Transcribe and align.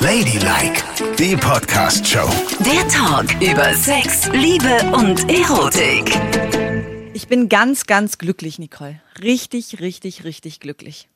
Ladylike, 0.00 0.82
die 1.18 1.36
Podcast-Show. 1.36 2.28
Der 2.64 2.88
Talk 2.88 3.34
über 3.40 3.72
Sex, 3.74 4.28
Liebe 4.32 4.82
und 4.92 5.30
Erotik. 5.30 6.18
Ich 7.14 7.28
bin 7.28 7.48
ganz, 7.48 7.86
ganz 7.86 8.18
glücklich, 8.18 8.58
Nicole. 8.58 9.00
Richtig, 9.22 9.80
richtig, 9.80 10.24
richtig 10.24 10.60
glücklich. 10.60 11.08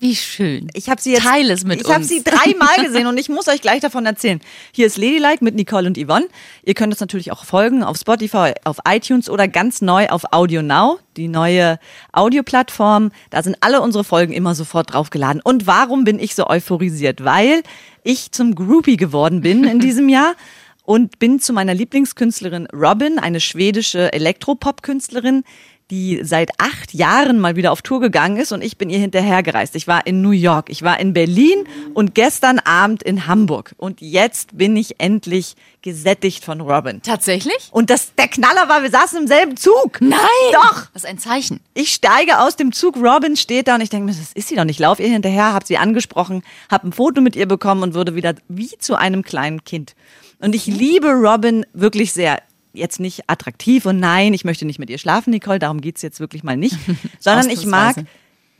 Wie 0.00 0.14
schön. 0.14 0.68
Ich 0.74 0.88
habe 0.88 1.00
sie 1.00 1.12
jetzt. 1.12 1.24
Teile 1.24 1.52
es 1.52 1.64
mit 1.64 1.80
ich 1.80 1.88
habe 1.88 2.00
uns. 2.00 2.08
sie 2.08 2.22
dreimal 2.22 2.84
gesehen 2.84 3.08
und 3.08 3.18
ich 3.18 3.28
muss 3.28 3.48
euch 3.48 3.60
gleich 3.60 3.80
davon 3.80 4.06
erzählen. 4.06 4.40
Hier 4.70 4.86
ist 4.86 4.96
Ladylike 4.96 5.42
mit 5.42 5.56
Nicole 5.56 5.88
und 5.88 5.98
Yvonne. 5.98 6.28
Ihr 6.62 6.74
könnt 6.74 6.92
uns 6.92 7.00
natürlich 7.00 7.32
auch 7.32 7.44
folgen 7.44 7.82
auf 7.82 7.96
Spotify, 7.96 8.52
auf 8.62 8.78
iTunes 8.88 9.28
oder 9.28 9.48
ganz 9.48 9.80
neu 9.80 10.06
auf 10.08 10.32
Audio 10.32 10.62
Now, 10.62 11.00
die 11.16 11.26
neue 11.26 11.80
Audioplattform. 12.12 13.10
Da 13.30 13.42
sind 13.42 13.56
alle 13.60 13.80
unsere 13.80 14.04
Folgen 14.04 14.32
immer 14.32 14.54
sofort 14.54 14.92
draufgeladen. 14.92 15.42
Und 15.42 15.66
warum 15.66 16.04
bin 16.04 16.20
ich 16.20 16.36
so 16.36 16.46
euphorisiert? 16.46 17.24
Weil 17.24 17.62
ich 18.04 18.30
zum 18.30 18.54
Groupie 18.54 18.96
geworden 18.96 19.40
bin 19.40 19.64
in 19.64 19.80
diesem 19.80 20.08
Jahr 20.08 20.36
und 20.84 21.18
bin 21.18 21.40
zu 21.40 21.52
meiner 21.52 21.74
Lieblingskünstlerin 21.74 22.68
Robin, 22.72 23.18
eine 23.18 23.40
schwedische 23.40 24.12
Elektropop-Künstlerin, 24.12 25.42
die 25.90 26.20
seit 26.22 26.50
acht 26.58 26.92
Jahren 26.92 27.38
mal 27.38 27.56
wieder 27.56 27.72
auf 27.72 27.80
Tour 27.80 28.00
gegangen 28.00 28.36
ist 28.36 28.52
und 28.52 28.62
ich 28.62 28.76
bin 28.76 28.90
ihr 28.90 28.98
hinterhergereist. 28.98 29.74
Ich 29.74 29.86
war 29.86 30.06
in 30.06 30.20
New 30.20 30.32
York, 30.32 30.68
ich 30.68 30.82
war 30.82 31.00
in 31.00 31.14
Berlin 31.14 31.64
und 31.94 32.14
gestern 32.14 32.58
Abend 32.58 33.02
in 33.02 33.26
Hamburg. 33.26 33.74
Und 33.78 34.00
jetzt 34.00 34.56
bin 34.58 34.76
ich 34.76 35.00
endlich 35.00 35.54
gesättigt 35.80 36.44
von 36.44 36.60
Robin. 36.60 37.00
Tatsächlich? 37.02 37.68
Und 37.70 37.88
das, 37.88 38.14
der 38.16 38.28
Knaller 38.28 38.68
war, 38.68 38.82
wir 38.82 38.90
saßen 38.90 39.18
im 39.18 39.26
selben 39.26 39.56
Zug. 39.56 40.00
Nein! 40.00 40.18
Doch! 40.52 40.86
Das 40.92 41.04
ist 41.04 41.06
ein 41.06 41.18
Zeichen. 41.18 41.60
Ich 41.72 41.92
steige 41.92 42.40
aus 42.40 42.56
dem 42.56 42.72
Zug, 42.72 42.96
Robin 42.96 43.36
steht 43.36 43.68
da 43.68 43.76
und 43.76 43.80
ich 43.80 43.88
denke 43.88 44.06
mir, 44.06 44.12
das 44.12 44.32
ist 44.34 44.48
sie 44.48 44.56
doch 44.56 44.64
nicht. 44.64 44.78
Ich 44.78 44.80
laufe 44.80 45.02
ihr 45.02 45.08
hinterher, 45.08 45.54
habe 45.54 45.66
sie 45.66 45.78
angesprochen, 45.78 46.42
habe 46.70 46.88
ein 46.88 46.92
Foto 46.92 47.20
mit 47.20 47.34
ihr 47.34 47.46
bekommen 47.46 47.82
und 47.82 47.94
wurde 47.94 48.14
wieder 48.14 48.34
wie 48.48 48.76
zu 48.78 48.94
einem 48.94 49.22
kleinen 49.22 49.64
Kind. 49.64 49.94
Und 50.40 50.54
ich 50.54 50.66
liebe 50.66 51.08
Robin 51.08 51.66
wirklich 51.72 52.12
sehr. 52.12 52.38
Jetzt 52.78 53.00
nicht 53.00 53.24
attraktiv 53.28 53.86
und 53.86 54.00
nein, 54.00 54.32
ich 54.34 54.44
möchte 54.44 54.64
nicht 54.64 54.78
mit 54.78 54.90
ihr 54.90 54.98
schlafen, 54.98 55.30
Nicole, 55.30 55.58
darum 55.58 55.80
geht's 55.80 56.02
jetzt 56.02 56.20
wirklich 56.20 56.42
mal 56.42 56.56
nicht. 56.56 56.76
Sondern 57.18 57.50
ich 57.50 57.66
mag 57.66 57.96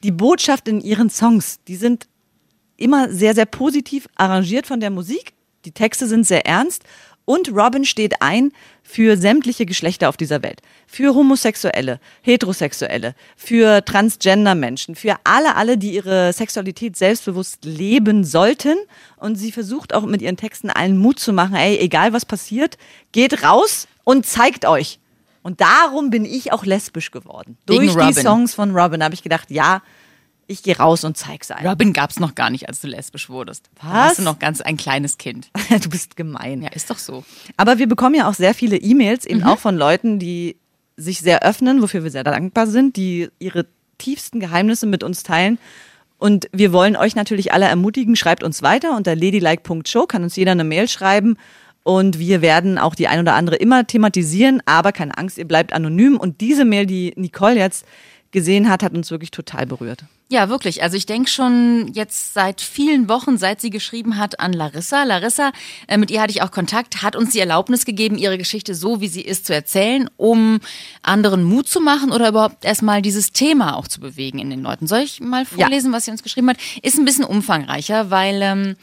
die 0.03 0.13
Botschaft 0.13 0.69
in 0.69 0.81
ihren 0.81 1.11
Songs. 1.11 1.61
Die 1.67 1.77
sind 1.77 2.07
immer 2.77 3.11
sehr, 3.11 3.35
sehr 3.35 3.47
positiv 3.47 4.09
arrangiert 4.17 4.67
von 4.67 4.81
der 4.81 4.91
Musik. 4.91 5.33
Die 5.65 5.73
Texte 5.73 6.07
sind 6.07 6.27
sehr 6.27 6.47
ernst. 6.47 6.85
Und 7.25 7.51
Robin 7.51 7.85
steht 7.85 8.23
ein 8.23 8.53
für 8.83 9.19
sämtliche 9.19 9.67
Geschlechter 9.67 10.09
auf 10.09 10.17
dieser 10.17 10.43
Welt. 10.43 10.63
Für 10.87 11.15
Homosexuelle, 11.15 12.01
Heterosexuelle, 12.23 13.15
für 13.37 13.85
Transgender-Menschen, 13.85 14.95
für 14.95 15.17
alle, 15.25 15.55
alle, 15.57 15.77
die 15.77 15.93
ihre 15.93 16.33
Sexualität 16.33 16.97
selbstbewusst 16.97 17.67
leben 17.67 18.25
sollten. 18.25 18.79
Und 19.19 19.35
sie 19.35 19.53
versucht 19.53 19.93
auch 19.93 20.07
mit 20.07 20.23
ihren 20.23 20.39
Texten 20.39 20.71
allen 20.71 20.97
Mut 20.97 21.19
zu 21.19 21.35
machen, 21.35 21.55
ey, 21.55 21.77
egal 21.77 22.15
was 22.15 22.25
passiert, 22.25 22.79
geht 23.13 23.43
raus 23.43 23.89
und 24.09 24.25
zeigt 24.25 24.65
euch. 24.65 25.01
Und 25.43 25.61
darum 25.61 26.09
bin 26.09 26.25
ich 26.25 26.51
auch 26.51 26.65
lesbisch 26.65 27.11
geworden. 27.11 27.59
Wegen 27.67 27.81
Durch 27.81 27.93
die 27.93 27.99
Robin. 27.99 28.23
Songs 28.23 28.55
von 28.55 28.75
Robin 28.75 29.05
habe 29.05 29.13
ich 29.13 29.23
gedacht, 29.23 29.51
ja, 29.51 29.83
ich 30.47 30.63
gehe 30.63 30.79
raus 30.79 31.05
und 31.05 31.19
zeig's 31.19 31.51
allen. 31.51 31.67
Robin 31.67 31.93
gab's 31.93 32.19
noch 32.19 32.35
gar 32.35 32.49
nicht, 32.49 32.69
als 32.69 32.81
du 32.81 32.89
lesbisch 32.89 33.29
wurdest. 33.29 33.69
Da 33.75 33.83
Was? 33.83 33.93
warst 33.93 34.19
du 34.21 34.23
noch 34.23 34.39
ganz 34.39 34.63
ein 34.63 34.79
kleines 34.79 35.19
Kind. 35.19 35.51
Du 35.83 35.91
bist 35.91 36.17
gemein. 36.17 36.63
Ja, 36.63 36.71
ist 36.71 36.89
doch 36.89 36.97
so. 36.97 37.23
Aber 37.59 37.77
wir 37.77 37.87
bekommen 37.87 38.15
ja 38.15 38.31
auch 38.31 38.35
sehr 38.35 38.55
viele 38.55 38.79
E-Mails, 38.79 39.27
eben 39.27 39.43
auch 39.43 39.59
von 39.59 39.77
Leuten, 39.77 40.19
die 40.19 40.57
sich 40.97 41.21
sehr 41.21 41.43
öffnen, 41.43 41.83
wofür 41.83 42.03
wir 42.03 42.11
sehr 42.11 42.25
dankbar 42.25 42.67
sind, 42.67 42.97
die 42.97 43.29
ihre 43.39 43.67
tiefsten 43.99 44.41
Geheimnisse 44.41 44.87
mit 44.87 45.03
uns 45.03 45.23
teilen. 45.23 45.59
Und 46.17 46.49
wir 46.51 46.73
wollen 46.73 46.97
euch 46.97 47.15
natürlich 47.15 47.53
alle 47.53 47.67
ermutigen, 47.67 48.17
schreibt 48.17 48.43
uns 48.43 48.63
weiter 48.63 48.97
unter 48.97 49.15
ladylike.show, 49.15 50.07
kann 50.07 50.23
uns 50.23 50.35
jeder 50.35 50.53
eine 50.53 50.65
Mail 50.65 50.89
schreiben. 50.89 51.37
Und 51.89 52.19
wir 52.19 52.43
werden 52.43 52.77
auch 52.77 52.95
die 52.95 53.09
ein 53.09 53.19
oder 53.19 53.33
andere 53.33 53.57
immer 53.57 53.87
thematisieren, 53.87 54.61
aber 54.67 54.93
keine 54.93 55.17
Angst, 55.17 55.39
ihr 55.39 55.49
bleibt 55.49 55.73
anonym. 55.73 56.19
Und 56.19 56.43
diese 56.43 56.67
Mail, 56.67 56.85
die 56.85 57.15
Nicole 57.17 57.57
jetzt 57.57 57.87
gesehen 58.31 58.69
hat, 58.69 58.83
hat 58.83 58.93
uns 58.93 59.11
wirklich 59.11 59.31
total 59.31 59.65
berührt. 59.65 60.05
Ja, 60.31 60.51
wirklich. 60.51 60.83
Also 60.83 60.99
ich 60.99 61.07
denke 61.07 61.31
schon 61.31 61.91
jetzt 61.95 62.35
seit 62.35 62.61
vielen 62.61 63.09
Wochen, 63.09 63.39
seit 63.39 63.63
sie 63.63 63.71
geschrieben 63.71 64.19
hat, 64.19 64.41
an 64.41 64.53
Larissa. 64.53 65.05
Larissa, 65.05 65.53
äh, 65.87 65.97
mit 65.97 66.11
ihr 66.11 66.21
hatte 66.21 66.33
ich 66.33 66.43
auch 66.43 66.51
Kontakt, 66.51 67.03
hat 67.03 67.17
uns 67.17 67.31
die 67.31 67.41
Erlaubnis 67.41 67.87
gegeben, 67.87 68.19
ihre 68.19 68.37
Geschichte 68.37 68.75
so, 68.75 69.01
wie 69.01 69.09
sie 69.09 69.23
ist, 69.23 69.47
zu 69.47 69.55
erzählen, 69.55 70.11
um 70.19 70.61
anderen 71.03 71.45
Mut 71.45 71.67
zu 71.67 71.81
machen 71.81 72.13
oder 72.13 72.29
überhaupt 72.29 72.67
erstmal 72.67 73.01
dieses 73.01 73.33
Thema 73.33 73.75
auch 73.75 73.89
zu 73.89 74.01
bewegen 74.01 74.39
in 74.39 74.51
den 74.51 74.63
Leuten. 74.63 74.87
Soll 74.87 75.01
ich 75.01 75.21
mal 75.21 75.47
vorlesen, 75.47 75.93
was 75.93 76.05
sie 76.05 76.11
uns 76.11 76.23
geschrieben 76.23 76.51
hat? 76.51 76.59
Ist 76.83 76.99
ein 76.99 77.07
bisschen 77.07 77.25
umfangreicher, 77.25 78.11
weil 78.11 78.43
ähm, 78.43 78.77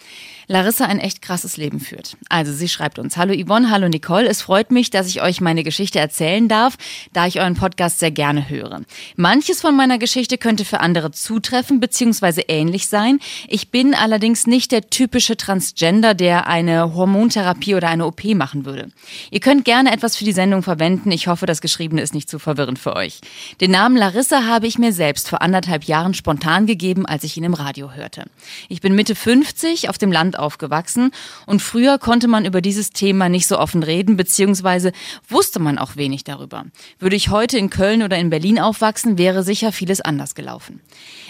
Larissa 0.48 0.86
ein 0.86 1.00
echt 1.00 1.22
krasses 1.22 1.58
Leben 1.58 1.80
führt. 1.80 2.18
Also 2.30 2.54
sie 2.54 2.70
schreibt 2.70 3.00
uns, 3.00 3.18
hallo 3.18 3.34
Yvonne, 3.34 3.72
hallo 3.72 3.90
Nicole, 3.90 4.28
es 4.28 4.42
freut 4.42 4.72
mich, 4.72 4.90
dass 4.90 5.08
ich 5.08 5.22
euch 5.22 5.42
meine 5.42 5.64
Geschichte 5.64 6.00
erzählen 6.00 6.48
darf, 6.48 6.76
da 7.14 7.26
ich 7.26 7.40
euren 7.40 7.56
Podcast 7.56 8.00
sehr 8.00 8.12
gerne 8.12 8.50
höre. 8.50 8.82
Manches 9.16 9.62
von 9.62 9.76
meiner 9.76 9.98
Geschichte 9.98 10.38
könnte 10.38 10.66
für 10.66 10.82
andere 10.82 11.12
zutreffen 11.36 11.82
bzw. 11.82 12.44
ähnlich 12.48 12.88
sein. 12.88 13.20
Ich 13.50 13.70
bin 13.70 13.94
allerdings 13.94 14.48
nicht 14.48 14.72
der 14.72 14.90
typische 14.90 15.36
Transgender, 15.36 16.14
der 16.14 16.48
eine 16.48 16.96
Hormontherapie 16.96 17.76
oder 17.76 17.90
eine 17.90 18.06
OP 18.06 18.24
machen 18.36 18.64
würde. 18.64 18.90
Ihr 19.32 19.42
könnt 19.42 19.66
gerne 19.66 19.92
etwas 19.92 20.16
für 20.16 20.24
die 20.24 20.32
Sendung 20.32 20.64
verwenden. 20.64 21.12
Ich 21.12 21.28
hoffe, 21.28 21.46
das 21.46 21.60
Geschriebene 21.60 22.02
ist 22.02 22.14
nicht 22.14 22.30
zu 22.30 22.40
verwirrend 22.40 22.80
für 22.80 22.96
euch. 22.96 23.20
Den 23.60 23.72
Namen 23.72 23.98
Larissa 23.98 24.46
habe 24.46 24.66
ich 24.66 24.78
mir 24.78 24.94
selbst 24.94 25.28
vor 25.28 25.42
anderthalb 25.42 25.84
Jahren 25.84 26.14
spontan 26.14 26.68
gegeben, 26.68 27.06
als 27.06 27.26
ich 27.26 27.36
ihn 27.36 27.44
im 27.44 27.54
Radio 27.54 27.92
hörte. 27.92 28.24
Ich 28.70 28.80
bin 28.80 28.96
Mitte 28.96 29.14
50 29.14 29.90
auf 29.90 29.98
dem 29.98 30.14
Land 30.14 30.40
aufgewachsen 30.40 31.12
und 31.46 31.62
früher 31.62 32.00
konnte 32.00 32.30
man 32.30 32.46
über 32.46 32.62
dieses 32.62 32.92
Thema 32.92 33.28
nicht 33.28 33.48
so 33.48 33.60
offen 33.60 33.84
reden, 33.84 34.16
beziehungsweise 34.16 34.94
wusste 35.28 35.60
man 35.60 35.78
auch 35.80 35.98
wenig 35.98 36.24
darüber. 36.24 36.64
Würde 37.00 37.18
ich 37.18 37.28
heute 37.28 37.58
in 37.58 37.70
Köln 37.70 38.04
oder 38.04 38.18
in 38.18 38.30
Berlin 38.30 38.58
aufwachsen, 38.58 39.18
wäre 39.18 39.44
sicher 39.44 39.74
vieles 39.74 40.00
anders 40.00 40.34
gelaufen. 40.34 40.80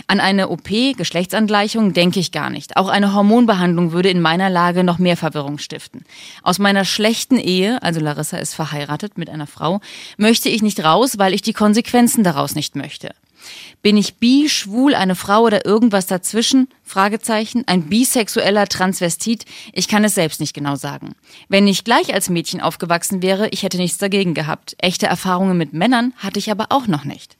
An 0.07 0.19
eine 0.19 0.49
OP, 0.49 0.69
Geschlechtsangleichung, 0.97 1.93
denke 1.93 2.19
ich 2.19 2.31
gar 2.31 2.49
nicht. 2.49 2.77
Auch 2.77 2.89
eine 2.89 3.13
Hormonbehandlung 3.13 3.91
würde 3.91 4.09
in 4.09 4.21
meiner 4.21 4.49
Lage 4.49 4.83
noch 4.83 4.99
mehr 4.99 5.17
Verwirrung 5.17 5.57
stiften. 5.57 6.05
Aus 6.43 6.59
meiner 6.59 6.85
schlechten 6.85 7.37
Ehe, 7.37 7.81
also 7.81 7.99
Larissa 7.99 8.37
ist 8.37 8.53
verheiratet 8.53 9.17
mit 9.17 9.29
einer 9.29 9.47
Frau, 9.47 9.81
möchte 10.17 10.49
ich 10.49 10.61
nicht 10.61 10.83
raus, 10.83 11.17
weil 11.17 11.33
ich 11.33 11.41
die 11.41 11.53
Konsequenzen 11.53 12.23
daraus 12.23 12.55
nicht 12.55 12.75
möchte. 12.75 13.11
Bin 13.81 13.97
ich 13.97 14.15
bi, 14.15 14.49
schwul, 14.49 14.95
eine 14.95 15.15
Frau 15.15 15.41
oder 15.43 15.65
irgendwas 15.65 16.07
dazwischen? 16.07 16.67
Fragezeichen. 16.83 17.63
Ein 17.67 17.83
bisexueller 17.83 18.67
Transvestit? 18.67 19.45
Ich 19.73 19.87
kann 19.87 20.03
es 20.03 20.15
selbst 20.15 20.39
nicht 20.39 20.53
genau 20.53 20.75
sagen. 20.75 21.15
Wenn 21.49 21.67
ich 21.67 21.83
gleich 21.83 22.13
als 22.13 22.29
Mädchen 22.29 22.61
aufgewachsen 22.61 23.21
wäre, 23.21 23.49
ich 23.49 23.63
hätte 23.63 23.77
nichts 23.77 23.99
dagegen 23.99 24.33
gehabt. 24.33 24.75
Echte 24.79 25.05
Erfahrungen 25.05 25.57
mit 25.57 25.73
Männern 25.73 26.13
hatte 26.17 26.39
ich 26.39 26.49
aber 26.49 26.67
auch 26.69 26.87
noch 26.87 27.05
nicht. 27.05 27.37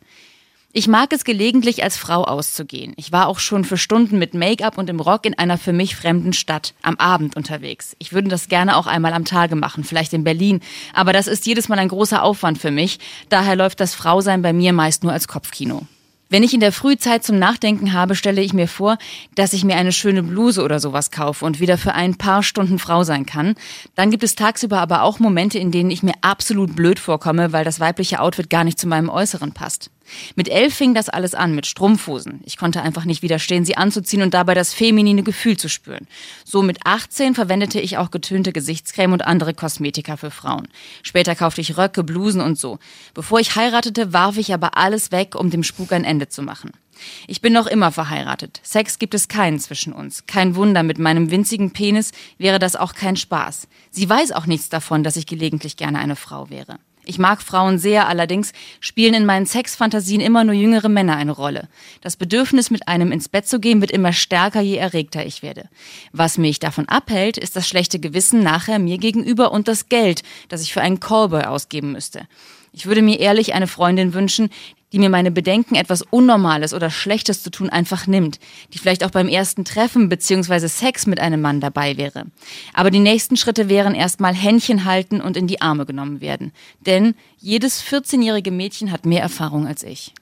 Ich 0.77 0.89
mag 0.89 1.13
es 1.13 1.23
gelegentlich 1.23 1.83
als 1.83 1.95
Frau 1.95 2.25
auszugehen. 2.25 2.91
Ich 2.97 3.13
war 3.13 3.29
auch 3.29 3.39
schon 3.39 3.63
für 3.63 3.77
Stunden 3.77 4.19
mit 4.19 4.33
Make-up 4.33 4.77
und 4.77 4.89
im 4.89 4.99
Rock 4.99 5.25
in 5.25 5.39
einer 5.39 5.57
für 5.57 5.71
mich 5.71 5.95
fremden 5.95 6.33
Stadt 6.33 6.73
am 6.81 6.97
Abend 6.97 7.37
unterwegs. 7.37 7.95
Ich 7.97 8.11
würde 8.11 8.27
das 8.27 8.49
gerne 8.49 8.75
auch 8.75 8.85
einmal 8.85 9.13
am 9.13 9.23
Tage 9.23 9.55
machen, 9.55 9.85
vielleicht 9.85 10.11
in 10.11 10.25
Berlin, 10.25 10.59
aber 10.93 11.13
das 11.13 11.27
ist 11.27 11.45
jedes 11.45 11.69
Mal 11.69 11.79
ein 11.79 11.87
großer 11.87 12.21
Aufwand 12.21 12.57
für 12.57 12.71
mich. 12.71 12.99
Daher 13.29 13.55
läuft 13.55 13.79
das 13.79 13.95
Frausein 13.95 14.41
bei 14.41 14.51
mir 14.51 14.73
meist 14.73 15.03
nur 15.03 15.13
als 15.13 15.29
Kopfkino. 15.29 15.83
Wenn 16.27 16.43
ich 16.43 16.53
in 16.53 16.59
der 16.59 16.73
Frühzeit 16.73 17.23
zum 17.23 17.39
Nachdenken 17.39 17.93
habe, 17.93 18.13
stelle 18.13 18.41
ich 18.41 18.51
mir 18.51 18.67
vor, 18.67 18.97
dass 19.35 19.53
ich 19.53 19.63
mir 19.63 19.77
eine 19.77 19.93
schöne 19.93 20.23
Bluse 20.23 20.61
oder 20.61 20.81
sowas 20.81 21.09
kaufe 21.09 21.45
und 21.45 21.61
wieder 21.61 21.77
für 21.77 21.93
ein 21.93 22.15
paar 22.15 22.43
Stunden 22.43 22.79
Frau 22.79 23.05
sein 23.05 23.25
kann. 23.25 23.55
Dann 23.95 24.11
gibt 24.11 24.25
es 24.25 24.35
tagsüber 24.35 24.79
aber 24.81 25.03
auch 25.03 25.19
Momente, 25.19 25.57
in 25.57 25.71
denen 25.71 25.89
ich 25.89 26.03
mir 26.03 26.15
absolut 26.19 26.75
blöd 26.75 26.99
vorkomme, 26.99 27.53
weil 27.53 27.63
das 27.63 27.79
weibliche 27.79 28.19
Outfit 28.19 28.49
gar 28.49 28.65
nicht 28.65 28.77
zu 28.77 28.87
meinem 28.87 29.07
Äußeren 29.07 29.53
passt. 29.53 29.89
Mit 30.35 30.49
elf 30.49 30.75
fing 30.75 30.93
das 30.93 31.09
alles 31.09 31.33
an, 31.33 31.55
mit 31.55 31.65
Strumpfhosen. 31.65 32.41
Ich 32.45 32.57
konnte 32.57 32.81
einfach 32.81 33.05
nicht 33.05 33.21
widerstehen, 33.21 33.65
sie 33.65 33.77
anzuziehen 33.77 34.21
und 34.21 34.33
dabei 34.33 34.53
das 34.53 34.73
feminine 34.73 35.23
Gefühl 35.23 35.57
zu 35.57 35.69
spüren. 35.69 36.07
So 36.43 36.61
mit 36.61 36.79
18 36.85 37.35
verwendete 37.35 37.79
ich 37.79 37.97
auch 37.97 38.11
getönte 38.11 38.53
Gesichtscreme 38.53 39.13
und 39.13 39.25
andere 39.25 39.53
Kosmetika 39.53 40.17
für 40.17 40.31
Frauen. 40.31 40.67
Später 41.03 41.35
kaufte 41.35 41.61
ich 41.61 41.77
Röcke, 41.77 42.03
Blusen 42.03 42.41
und 42.41 42.57
so. 42.57 42.79
Bevor 43.13 43.39
ich 43.39 43.55
heiratete, 43.55 44.13
warf 44.13 44.37
ich 44.37 44.53
aber 44.53 44.77
alles 44.77 45.11
weg, 45.11 45.35
um 45.35 45.49
dem 45.49 45.63
Spuk 45.63 45.91
ein 45.91 46.03
Ende 46.03 46.29
zu 46.29 46.41
machen. 46.41 46.71
Ich 47.27 47.41
bin 47.41 47.53
noch 47.53 47.67
immer 47.67 47.91
verheiratet. 47.91 48.61
Sex 48.63 48.99
gibt 48.99 49.13
es 49.13 49.27
keinen 49.27 49.59
zwischen 49.59 49.93
uns. 49.93 50.25
Kein 50.27 50.55
Wunder, 50.55 50.83
mit 50.83 50.97
meinem 50.97 51.31
winzigen 51.31 51.71
Penis 51.71 52.11
wäre 52.37 52.59
das 52.59 52.75
auch 52.75 52.93
kein 52.93 53.17
Spaß. 53.17 53.67
Sie 53.91 54.09
weiß 54.09 54.31
auch 54.31 54.45
nichts 54.45 54.69
davon, 54.69 55.03
dass 55.03 55.17
ich 55.17 55.27
gelegentlich 55.27 55.77
gerne 55.77 55.99
eine 55.99 56.15
Frau 56.15 56.49
wäre. 56.49 56.77
Ich 57.05 57.19
mag 57.19 57.41
Frauen 57.41 57.77
sehr, 57.77 58.07
allerdings 58.07 58.51
spielen 58.79 59.13
in 59.13 59.25
meinen 59.25 59.45
Sexfantasien 59.45 60.21
immer 60.21 60.43
nur 60.43 60.55
jüngere 60.55 60.89
Männer 60.89 61.15
eine 61.15 61.31
Rolle. 61.31 61.69
Das 62.01 62.15
Bedürfnis, 62.15 62.71
mit 62.71 62.87
einem 62.87 63.11
ins 63.11 63.29
Bett 63.29 63.47
zu 63.47 63.59
gehen, 63.59 63.81
wird 63.81 63.91
immer 63.91 64.13
stärker, 64.13 64.61
je 64.61 64.77
erregter 64.77 65.25
ich 65.25 65.43
werde. 65.43 65.69
Was 66.11 66.37
mich 66.37 66.59
davon 66.59 66.89
abhält, 66.89 67.37
ist 67.37 67.55
das 67.55 67.67
schlechte 67.67 67.99
Gewissen 67.99 68.41
nachher 68.41 68.79
mir 68.79 68.97
gegenüber 68.97 69.51
und 69.51 69.67
das 69.67 69.89
Geld, 69.89 70.23
das 70.49 70.61
ich 70.61 70.73
für 70.73 70.81
einen 70.81 70.99
Callboy 70.99 71.43
ausgeben 71.43 71.91
müsste. 71.91 72.27
Ich 72.77 72.87
würde 72.87 73.01
mir 73.01 73.21
ehrlich 73.21 73.53
eine 73.53 73.67
Freundin 73.67 74.13
wünschen, 74.13 74.49
die 74.93 74.99
mir 74.99 75.09
meine 75.09 75.31
Bedenken, 75.31 75.75
etwas 75.75 76.01
Unnormales 76.01 76.73
oder 76.73 76.89
Schlechtes 76.89 77.43
zu 77.43 77.49
tun, 77.49 77.69
einfach 77.69 78.07
nimmt, 78.07 78.39
die 78.73 78.77
vielleicht 78.77 79.03
auch 79.03 79.11
beim 79.11 79.27
ersten 79.27 79.65
Treffen 79.65 80.09
bzw. 80.09 80.67
Sex 80.67 81.05
mit 81.05 81.19
einem 81.19 81.41
Mann 81.41 81.59
dabei 81.59 81.97
wäre. 81.97 82.25
Aber 82.73 82.91
die 82.91 82.99
nächsten 82.99 83.35
Schritte 83.37 83.67
wären 83.67 83.95
erstmal 83.95 84.33
Händchen 84.33 84.85
halten 84.85 85.21
und 85.21 85.37
in 85.37 85.47
die 85.47 85.61
Arme 85.61 85.85
genommen 85.85 86.21
werden. 86.21 86.53
Denn 86.85 87.15
jedes 87.37 87.83
14-jährige 87.83 88.51
Mädchen 88.51 88.91
hat 88.91 89.05
mehr 89.05 89.21
Erfahrung 89.21 89.67
als 89.67 89.83
ich. 89.83 90.13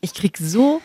Ich 0.00 0.14
krieg 0.14 0.36
so 0.38 0.80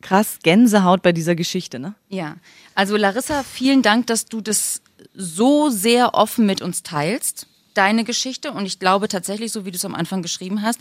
krass 0.00 0.38
Gänsehaut 0.42 1.02
bei 1.02 1.12
dieser 1.12 1.34
Geschichte, 1.34 1.78
ne? 1.78 1.94
Ja, 2.08 2.36
also 2.74 2.96
Larissa, 2.96 3.42
vielen 3.42 3.82
Dank, 3.82 4.06
dass 4.06 4.26
du 4.26 4.40
das 4.40 4.82
so 5.14 5.70
sehr 5.70 6.14
offen 6.14 6.46
mit 6.46 6.62
uns 6.62 6.82
teilst, 6.82 7.46
deine 7.78 8.04
Geschichte. 8.04 8.52
Und 8.52 8.66
ich 8.66 8.78
glaube 8.78 9.08
tatsächlich, 9.08 9.52
so 9.52 9.64
wie 9.64 9.70
du 9.70 9.76
es 9.76 9.84
am 9.84 9.94
Anfang 9.94 10.20
geschrieben 10.20 10.62
hast, 10.62 10.80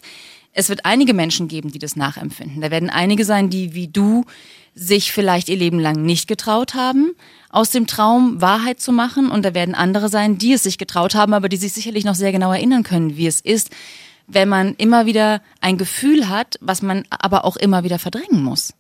es 0.52 0.70
wird 0.70 0.86
einige 0.86 1.14
Menschen 1.14 1.48
geben, 1.48 1.72
die 1.72 1.80
das 1.80 1.96
nachempfinden. 1.96 2.62
Da 2.62 2.72
werden 2.72 2.90
einige 2.90 3.24
sein, 3.24 3.50
die 3.50 3.76
wie 3.76 3.88
du 3.88 4.26
sich 4.74 5.12
vielleicht 5.12 5.50
ihr 5.50 5.58
Leben 5.58 5.80
lang 5.80 6.04
nicht 6.04 6.28
getraut 6.28 6.74
haben, 6.74 7.12
aus 7.50 7.70
dem 7.70 7.88
Traum 7.88 8.42
Wahrheit 8.42 8.80
zu 8.80 8.92
machen. 8.92 9.30
Und 9.30 9.46
da 9.46 9.54
werden 9.54 9.76
andere 9.76 10.10
sein, 10.10 10.38
die 10.40 10.54
es 10.54 10.64
sich 10.64 10.78
getraut 10.78 11.14
haben, 11.14 11.34
aber 11.34 11.50
die 11.50 11.58
sich 11.58 11.74
sicherlich 11.74 12.06
noch 12.06 12.16
sehr 12.16 12.32
genau 12.32 12.52
erinnern 12.52 12.84
können, 12.84 13.18
wie 13.18 13.28
es 13.28 13.42
ist, 13.42 13.70
wenn 14.28 14.50
man 14.50 14.74
immer 14.76 15.06
wieder 15.06 15.42
ein 15.62 15.78
Gefühl 15.78 16.28
hat, 16.28 16.58
was 16.60 16.82
man 16.82 17.06
aber 17.10 17.46
auch 17.46 17.56
immer 17.56 17.84
wieder 17.84 18.00
verdrängen 18.00 18.44
muss. 18.44 18.74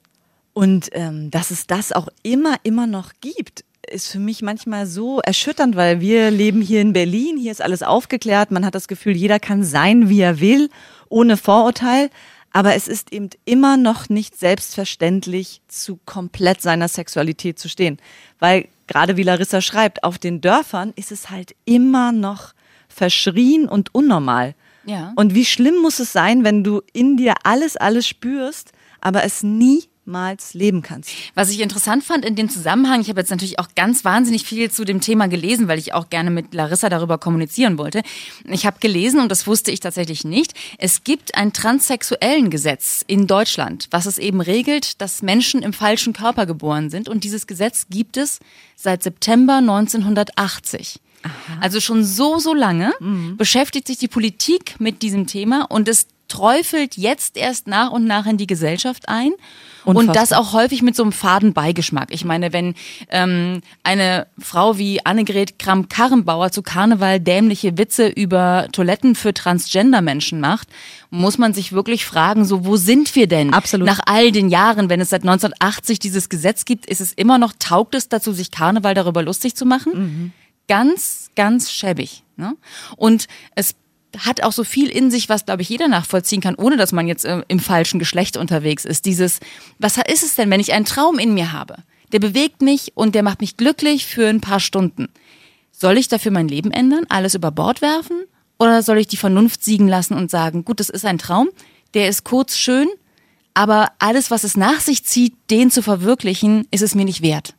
Und 0.53 0.89
ähm, 0.93 1.29
dass 1.29 1.51
es 1.51 1.67
das 1.67 1.91
auch 1.91 2.07
immer, 2.23 2.55
immer 2.63 2.87
noch 2.87 3.11
gibt, 3.21 3.63
ist 3.92 4.12
für 4.12 4.19
mich 4.19 4.42
manchmal 4.42 4.86
so 4.86 5.19
erschütternd, 5.19 5.75
weil 5.75 6.00
wir 6.00 6.31
leben 6.31 6.62
hier 6.62 6.81
in 6.81 6.94
Berlin, 6.94 7.38
hier 7.38 7.51
ist 7.51 7.62
alles 7.62 7.84
aufgeklärt, 7.84 8.51
man 8.51 8.66
hat 8.66 8.75
das 8.75 8.88
Gefühl, 8.88 9.16
jeder 9.16 9.39
kann 9.39 9.63
sein, 9.63 10.10
wie 10.10 10.22
er 10.22 10.39
will 10.39 10.69
ohne 11.10 11.38
Vorurteil. 11.38 12.10
Aber 12.54 12.75
es 12.75 12.88
ist 12.88 13.12
eben 13.13 13.30
immer 13.45 13.78
noch 13.78 14.10
nicht 14.10 14.38
selbstverständlich, 14.38 15.62
zu 15.68 16.00
komplett 16.06 16.62
seiner 16.62 16.88
Sexualität 16.88 17.60
zu 17.60 17.69
stehen. 17.69 17.98
Weil 18.39 18.68
gerade 18.88 19.18
wie 19.18 19.24
Larissa 19.24 19.62
schreibt, 19.62 20.04
auf 20.04 20.18
den 20.18 20.42
Dörfern 20.42 20.94
ist 20.95 21.12
es 21.12 21.30
halt 21.30 21.56
immer 21.66 22.12
noch 22.12 22.54
verschrien 22.88 23.68
und 23.68 23.94
unnormal. 23.94 24.56
Ja. 24.86 25.13
Und 25.16 25.36
wie 25.36 25.45
schlimm 25.45 25.75
muss 25.81 26.00
es 26.00 26.13
sein, 26.13 26.44
wenn 26.44 26.63
du 26.63 26.81
in 26.94 27.18
dir 27.18 27.36
alles, 27.44 27.75
alles 27.75 28.07
spürst, 28.07 28.72
aber 29.01 29.24
es 29.24 29.44
nie 29.44 29.84
niemals 30.07 30.54
leben 30.54 30.81
kannst. 30.81 31.12
Was 31.36 31.50
ich 31.50 31.59
interessant 31.59 32.04
fand 32.04 32.25
in 32.25 32.36
dem 32.36 32.50
Zusammenhang, 32.50 33.01
ich 33.01 33.09
habe 33.09 33.19
jetzt 33.19 33.30
natürlich 33.30 33.59
auch 33.59 33.68
ganz 33.75 34.06
wahnsinnig 34.06 34.44
viel 34.44 34.71
zu 34.71 34.86
dem 34.86 35.01
Thema 35.01 35.27
gelesen, 35.27 35.68
weil 35.68 35.77
ich 35.77 35.94
auch 35.94 36.09
gerne 36.09 36.31
mit 36.31 36.54
Larissa 36.54 36.89
darüber 36.89 37.18
kommunizieren 37.18 37.77
wollte. 37.77 38.01
Ich 38.45 38.65
habe 38.65 38.77
gelesen, 38.80 39.19
und 39.19 39.30
das 39.30 39.45
wusste 39.45 39.71
ich 39.71 39.80
tatsächlich 39.80 40.24
nicht, 40.24 40.54
es 40.77 41.04
gibt 41.04 41.36
ein 41.36 41.54
transsexuellen 41.54 42.50
Gesetz 42.50 43.04
in 43.06 43.27
Deutschland, 43.27 43.88
was 43.92 44.06
es 44.06 44.18
eben 44.18 44.42
regelt, 44.42 45.01
dass 45.01 45.21
Menschen 45.21 45.62
im 45.62 45.74
falschen 45.74 46.13
Körper 46.13 46.45
geboren 46.45 46.89
sind. 46.89 47.10
Und 47.10 47.24
dieses 47.24 47.45
Gesetz 47.45 47.88
gibt 47.89 48.18
es 48.18 48.39
seit 48.75 49.03
September 49.03 49.57
1980. 49.57 51.00
Aha. 51.24 51.33
Also 51.60 51.80
schon 51.80 52.03
so, 52.03 52.39
so 52.39 52.53
lange 52.53 52.94
mhm. 53.00 53.38
beschäftigt 53.38 53.88
sich 53.88 53.98
die 53.98 54.07
Politik 54.07 54.75
mit 54.80 55.01
diesem 55.01 55.27
Thema 55.27 55.63
und 55.63 55.88
es 55.88 56.07
träufelt 56.27 56.97
jetzt 56.97 57.38
erst 57.38 57.68
nach 57.68 57.91
und 57.91 58.06
nach 58.06 58.25
in 58.25 58.38
die 58.38 58.47
Gesellschaft 58.47 59.07
ein. 59.09 59.31
Unfassbar. 59.83 60.09
Und 60.09 60.15
das 60.18 60.33
auch 60.33 60.51
häufig 60.51 60.81
mit 60.81 60.97
so 60.97 61.03
einem 61.03 61.13
faden 61.13 61.53
Beigeschmack. 61.53 62.09
Ich 62.12 62.25
meine, 62.25 62.51
wenn 62.51 62.75
ähm, 63.09 63.62
eine 63.83 64.27
Frau 64.38 64.77
wie 64.77 65.06
Annegret 65.06 65.59
Kramp-Karrenbauer 65.59 66.51
zu 66.51 66.62
Karneval 66.62 67.21
dämliche 67.21 67.77
Witze 67.77 68.07
über 68.07 68.68
Toiletten 68.74 69.15
für 69.15 69.33
Transgender-Menschen 69.33 70.41
macht, 70.41 70.68
muss 71.09 71.38
man 71.38 71.53
sich 71.53 71.71
wirklich 71.71 72.06
fragen, 72.06 72.44
so 72.44 72.65
wo 72.65 72.75
sind 72.75 73.15
wir 73.15 73.27
denn? 73.27 73.53
Absolut. 73.53 73.88
Nach 73.88 74.01
all 74.06 74.33
den 74.33 74.50
Jahren, 74.50 74.89
wenn 74.89 75.00
es 75.00 75.09
seit 75.09 75.21
1980 75.21 76.00
dieses 76.00 76.27
Gesetz 76.27 76.65
gibt, 76.65 76.85
ist 76.85 77.00
es 77.00 77.13
immer 77.13 77.38
noch, 77.38 77.53
taugt 77.57 77.95
es 77.95 78.09
dazu, 78.09 78.33
sich 78.33 78.51
Karneval 78.51 78.94
darüber 78.94 79.24
lustig 79.24 79.56
zu 79.56 79.65
machen? 79.65 79.94
Mhm. 79.94 80.31
Ganz, 80.68 81.29
ganz 81.38 81.71
schäbig. 81.71 82.24
Ne? 82.35 82.57
Und 82.97 83.27
es 83.56 83.75
hat 84.18 84.44
auch 84.44 84.51
so 84.51 84.63
viel 84.63 84.89
in 84.89 85.12
sich, 85.12 85.30
was, 85.30 85.45
glaube 85.45 85.62
ich, 85.62 85.69
jeder 85.69 85.88
nachvollziehen 85.88 86.42
kann, 86.42 86.56
ohne 86.56 86.77
dass 86.77 86.92
man 86.92 87.07
jetzt 87.07 87.25
äh, 87.25 87.44
im 87.48 87.59
falschen 87.59 88.00
Geschlecht 88.00 88.38
unterwegs 88.38 88.86
ist. 88.86 89.06
Dieses, 89.06 89.39
was 89.80 89.98
ist 89.98 90.24
es 90.24 90.36
denn, 90.36 90.50
wenn 90.50 90.59
ich 90.59 90.74
einen 90.74 90.86
Traum 90.86 91.19
in 91.19 91.33
mir 91.33 91.51
habe? 91.51 91.77
Der 92.12 92.19
bewegt 92.19 92.62
mich 92.62 92.94
und 92.95 93.15
der 93.15 93.24
macht 93.24 93.42
mich 93.42 93.57
glücklich 93.57 94.06
für 94.06 94.27
ein 94.27 94.42
paar 94.42 94.59
Stunden. 94.59 95.09
Soll 95.71 95.98
ich 95.98 96.07
dafür 96.07 96.31
mein 96.31 96.48
Leben 96.48 96.71
ändern, 96.71 97.06
alles 97.09 97.36
über 97.36 97.51
Bord 97.51 97.81
werfen? 97.81 98.24
Oder 98.59 98.81
soll 98.81 98.98
ich 98.98 99.07
die 99.07 99.18
Vernunft 99.18 99.63
siegen 99.63 99.88
lassen 99.88 100.13
und 100.13 100.31
sagen, 100.31 100.65
gut, 100.65 100.80
das 100.80 100.89
ist 100.89 101.06
ein 101.06 101.19
Traum, 101.19 101.50
der 101.94 102.10
ist 102.10 102.24
kurz 102.24 102.57
schön, 102.57 102.88
aber 103.53 103.92
alles, 104.00 104.31
was 104.31 104.44
es 104.44 104.57
nach 104.57 104.80
sich 104.80 105.03
zieht, 105.03 105.36
den 105.51 105.69
zu 105.69 105.83
verwirklichen, 105.83 106.65
ist 106.71 106.81
es 106.81 106.95
mir 106.95 107.06
nicht 107.06 107.21
wert 107.21 107.56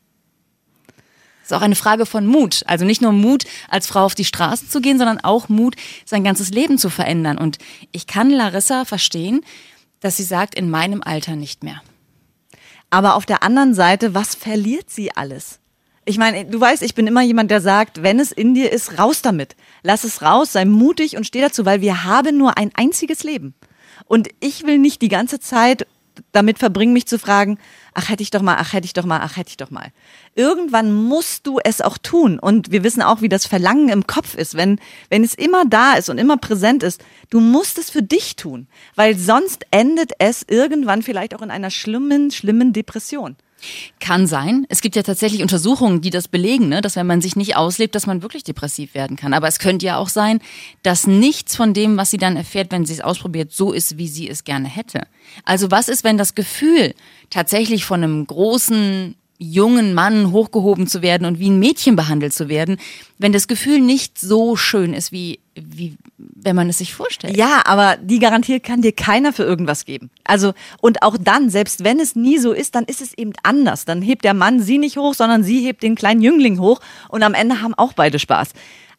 ist 1.48 1.56
auch 1.56 1.62
eine 1.62 1.76
Frage 1.76 2.04
von 2.04 2.26
Mut. 2.26 2.62
Also 2.66 2.84
nicht 2.84 3.00
nur 3.00 3.12
Mut, 3.12 3.44
als 3.68 3.86
Frau 3.86 4.04
auf 4.04 4.14
die 4.14 4.26
Straße 4.26 4.68
zu 4.68 4.80
gehen, 4.82 4.98
sondern 4.98 5.18
auch 5.20 5.48
Mut, 5.48 5.76
sein 6.04 6.22
ganzes 6.22 6.50
Leben 6.50 6.76
zu 6.76 6.90
verändern. 6.90 7.38
Und 7.38 7.56
ich 7.90 8.06
kann 8.06 8.30
Larissa 8.30 8.84
verstehen, 8.84 9.40
dass 10.00 10.18
sie 10.18 10.24
sagt, 10.24 10.54
in 10.54 10.68
meinem 10.68 11.02
Alter 11.02 11.36
nicht 11.36 11.64
mehr. 11.64 11.82
Aber 12.90 13.14
auf 13.14 13.24
der 13.24 13.42
anderen 13.42 13.72
Seite, 13.74 14.14
was 14.14 14.34
verliert 14.34 14.90
sie 14.90 15.16
alles? 15.16 15.58
Ich 16.04 16.18
meine, 16.18 16.44
du 16.44 16.60
weißt, 16.60 16.82
ich 16.82 16.94
bin 16.94 17.06
immer 17.06 17.22
jemand, 17.22 17.50
der 17.50 17.60
sagt, 17.60 18.02
wenn 18.02 18.20
es 18.20 18.30
in 18.30 18.54
dir 18.54 18.70
ist, 18.70 18.98
raus 18.98 19.22
damit. 19.22 19.56
Lass 19.82 20.04
es 20.04 20.22
raus, 20.22 20.52
sei 20.52 20.66
mutig 20.66 21.16
und 21.16 21.26
steh 21.26 21.40
dazu, 21.40 21.64
weil 21.64 21.80
wir 21.80 22.04
haben 22.04 22.36
nur 22.36 22.58
ein 22.58 22.70
einziges 22.74 23.24
Leben. 23.24 23.54
Und 24.04 24.28
ich 24.40 24.66
will 24.66 24.78
nicht 24.78 25.00
die 25.00 25.08
ganze 25.08 25.40
Zeit 25.40 25.86
damit 26.32 26.58
verbringen, 26.58 26.92
mich 26.92 27.06
zu 27.06 27.18
fragen, 27.18 27.58
ach 27.98 28.08
hätte 28.08 28.22
ich 28.22 28.30
doch 28.30 28.42
mal, 28.42 28.56
ach 28.58 28.72
hätte 28.72 28.84
ich 28.84 28.92
doch 28.92 29.04
mal, 29.04 29.18
ach 29.20 29.36
hätte 29.36 29.50
ich 29.50 29.56
doch 29.56 29.70
mal. 29.70 29.88
Irgendwann 30.36 30.92
musst 30.92 31.48
du 31.48 31.58
es 31.62 31.80
auch 31.80 31.98
tun. 31.98 32.38
Und 32.38 32.70
wir 32.70 32.84
wissen 32.84 33.02
auch, 33.02 33.22
wie 33.22 33.28
das 33.28 33.44
Verlangen 33.44 33.88
im 33.88 34.06
Kopf 34.06 34.36
ist, 34.36 34.54
wenn, 34.54 34.80
wenn 35.10 35.24
es 35.24 35.34
immer 35.34 35.64
da 35.64 35.94
ist 35.94 36.08
und 36.08 36.18
immer 36.18 36.36
präsent 36.36 36.84
ist. 36.84 37.02
Du 37.28 37.40
musst 37.40 37.76
es 37.76 37.90
für 37.90 38.02
dich 38.02 38.36
tun, 38.36 38.68
weil 38.94 39.18
sonst 39.18 39.66
endet 39.72 40.12
es 40.20 40.44
irgendwann 40.48 41.02
vielleicht 41.02 41.34
auch 41.34 41.42
in 41.42 41.50
einer 41.50 41.70
schlimmen, 41.70 42.30
schlimmen 42.30 42.72
Depression. 42.72 43.36
Kann 44.00 44.26
sein. 44.26 44.66
Es 44.68 44.80
gibt 44.80 44.96
ja 44.96 45.02
tatsächlich 45.02 45.42
Untersuchungen, 45.42 46.00
die 46.00 46.10
das 46.10 46.28
belegen, 46.28 46.68
ne? 46.68 46.80
dass 46.80 46.96
wenn 46.96 47.06
man 47.06 47.20
sich 47.20 47.36
nicht 47.36 47.56
auslebt, 47.56 47.94
dass 47.94 48.06
man 48.06 48.22
wirklich 48.22 48.44
depressiv 48.44 48.94
werden 48.94 49.16
kann. 49.16 49.34
Aber 49.34 49.48
es 49.48 49.58
könnte 49.58 49.86
ja 49.86 49.96
auch 49.96 50.08
sein, 50.08 50.40
dass 50.82 51.06
nichts 51.06 51.56
von 51.56 51.74
dem, 51.74 51.96
was 51.96 52.10
sie 52.10 52.18
dann 52.18 52.36
erfährt, 52.36 52.70
wenn 52.70 52.86
sie 52.86 52.94
es 52.94 53.00
ausprobiert, 53.00 53.52
so 53.52 53.72
ist, 53.72 53.98
wie 53.98 54.08
sie 54.08 54.28
es 54.28 54.44
gerne 54.44 54.68
hätte. 54.68 55.06
Also 55.44 55.70
was 55.70 55.88
ist, 55.88 56.04
wenn 56.04 56.18
das 56.18 56.34
Gefühl 56.34 56.94
tatsächlich 57.30 57.84
von 57.84 58.02
einem 58.02 58.26
großen 58.26 59.16
jungen 59.38 59.94
Mann 59.94 60.32
hochgehoben 60.32 60.86
zu 60.86 61.00
werden 61.00 61.24
und 61.24 61.38
wie 61.38 61.50
ein 61.50 61.60
Mädchen 61.60 61.96
behandelt 61.96 62.34
zu 62.34 62.48
werden, 62.48 62.78
wenn 63.18 63.32
das 63.32 63.48
Gefühl 63.48 63.80
nicht 63.80 64.18
so 64.18 64.56
schön 64.56 64.94
ist, 64.94 65.12
wie, 65.12 65.40
wie 65.54 65.96
wenn 66.18 66.56
man 66.56 66.68
es 66.68 66.78
sich 66.78 66.94
vorstellt. 66.94 67.36
Ja, 67.36 67.62
aber 67.64 67.96
die 68.00 68.18
Garantie 68.18 68.60
kann 68.60 68.82
dir 68.82 68.92
keiner 68.92 69.32
für 69.32 69.44
irgendwas 69.44 69.84
geben. 69.84 70.10
Also, 70.24 70.52
und 70.80 71.02
auch 71.02 71.16
dann, 71.18 71.48
selbst 71.48 71.84
wenn 71.84 72.00
es 72.00 72.16
nie 72.16 72.38
so 72.38 72.52
ist, 72.52 72.74
dann 72.74 72.84
ist 72.84 73.00
es 73.00 73.16
eben 73.16 73.32
anders. 73.42 73.84
Dann 73.84 74.02
hebt 74.02 74.24
der 74.24 74.34
Mann 74.34 74.60
sie 74.60 74.78
nicht 74.78 74.96
hoch, 74.96 75.14
sondern 75.14 75.44
sie 75.44 75.60
hebt 75.60 75.82
den 75.82 75.94
kleinen 75.94 76.20
Jüngling 76.20 76.58
hoch 76.58 76.80
und 77.08 77.22
am 77.22 77.34
Ende 77.34 77.62
haben 77.62 77.74
auch 77.74 77.92
beide 77.92 78.18
Spaß. 78.18 78.50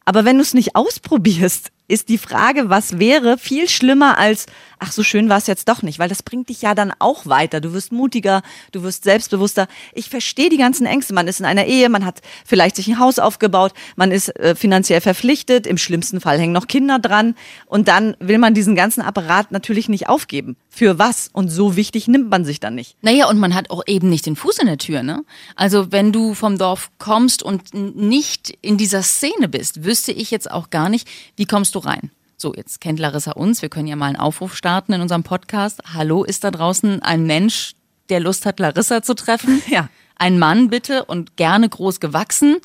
Aber 0.04 0.24
wenn 0.24 0.36
du 0.36 0.42
es 0.42 0.54
nicht 0.54 0.76
ausprobierst, 0.76 1.70
ist 1.86 2.08
die 2.08 2.18
Frage, 2.18 2.70
was 2.70 2.98
wäre, 2.98 3.36
viel 3.36 3.68
schlimmer 3.68 4.16
als, 4.16 4.46
ach, 4.80 4.92
so 4.92 5.02
schön 5.02 5.28
war 5.28 5.38
es 5.38 5.46
jetzt 5.46 5.68
doch 5.68 5.82
nicht, 5.82 5.98
weil 5.98 6.08
das 6.08 6.22
bringt 6.22 6.48
dich 6.48 6.62
ja 6.62 6.74
dann 6.74 6.92
auch 6.98 7.26
weiter. 7.26 7.60
Du 7.60 7.72
wirst 7.72 7.92
mutiger, 7.92 8.42
du 8.72 8.82
wirst 8.82 9.04
selbstbewusster. 9.04 9.68
Ich 9.94 10.08
verstehe 10.08 10.48
die 10.48 10.56
ganzen 10.56 10.86
Ängste. 10.86 11.14
Man 11.14 11.28
ist 11.28 11.38
in 11.38 11.46
einer 11.46 11.66
Ehe, 11.66 11.88
man 11.88 12.04
hat 12.04 12.20
vielleicht 12.44 12.76
sich 12.76 12.88
ein 12.88 12.98
Haus 12.98 13.18
aufgebaut, 13.18 13.72
man 13.96 14.10
ist 14.10 14.34
äh, 14.36 14.54
finanziell 14.54 15.00
verpflichtet, 15.00 15.66
im 15.66 15.78
schlimmsten 15.78 16.20
Fall 16.20 16.38
hängen 16.38 16.52
noch 16.52 16.66
Kinder 16.66 16.98
dran 16.98 17.34
und 17.66 17.88
dann 17.88 18.16
will 18.18 18.38
man 18.38 18.54
diesen 18.54 18.74
ganzen 18.74 19.02
Apparat 19.02 19.52
natürlich 19.52 19.88
nicht 19.88 20.08
aufgeben. 20.08 20.56
Für 20.70 20.98
was? 20.98 21.28
Und 21.32 21.48
so 21.48 21.76
wichtig 21.76 22.08
nimmt 22.08 22.30
man 22.30 22.44
sich 22.44 22.60
dann 22.60 22.74
nicht. 22.74 22.96
Naja, 23.02 23.28
und 23.28 23.38
man 23.38 23.54
hat 23.54 23.70
auch 23.70 23.82
eben 23.86 24.08
nicht 24.08 24.26
den 24.26 24.36
Fuß 24.36 24.58
in 24.58 24.66
der 24.66 24.78
Tür, 24.78 25.02
ne? 25.02 25.24
Also 25.56 25.92
wenn 25.92 26.12
du 26.12 26.34
vom 26.34 26.58
Dorf 26.58 26.90
kommst 26.98 27.42
und 27.42 27.74
nicht 27.74 28.56
in 28.62 28.76
dieser 28.78 29.02
Szene 29.02 29.48
bist, 29.48 29.84
wüsste 29.84 30.12
ich 30.12 30.30
jetzt 30.30 30.50
auch 30.50 30.70
gar 30.70 30.88
nicht, 30.88 31.08
wie 31.36 31.46
kommst 31.46 31.74
du 31.74 31.80
rein? 31.80 32.10
So, 32.40 32.54
jetzt 32.54 32.80
kennt 32.80 32.98
Larissa 32.98 33.32
uns. 33.32 33.60
Wir 33.60 33.68
können 33.68 33.86
ja 33.86 33.96
mal 33.96 34.06
einen 34.06 34.16
Aufruf 34.16 34.56
starten 34.56 34.94
in 34.94 35.02
unserem 35.02 35.22
Podcast. 35.22 35.82
Hallo, 35.92 36.24
ist 36.24 36.42
da 36.42 36.50
draußen 36.50 37.02
ein 37.02 37.24
Mensch, 37.24 37.74
der 38.08 38.18
Lust 38.18 38.46
hat, 38.46 38.58
Larissa 38.58 39.02
zu 39.02 39.12
treffen? 39.12 39.62
Ja. 39.68 39.90
Ein 40.16 40.38
Mann 40.38 40.70
bitte 40.70 41.04
und 41.04 41.36
gerne 41.36 41.68
groß 41.68 42.00
gewachsen, 42.00 42.56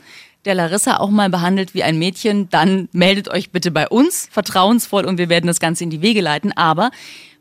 der 0.45 0.55
Larissa 0.55 0.97
auch 0.97 1.09
mal 1.09 1.29
behandelt 1.29 1.73
wie 1.73 1.83
ein 1.83 1.99
Mädchen, 1.99 2.49
dann 2.49 2.87
meldet 2.93 3.27
euch 3.27 3.51
bitte 3.51 3.71
bei 3.71 3.89
uns, 3.89 4.29
vertrauensvoll 4.31 5.05
und 5.05 5.17
wir 5.17 5.27
werden 5.27 5.47
das 5.47 5.59
Ganze 5.59 5.83
in 5.83 5.89
die 5.89 6.01
Wege 6.01 6.21
leiten. 6.21 6.53
Aber 6.53 6.91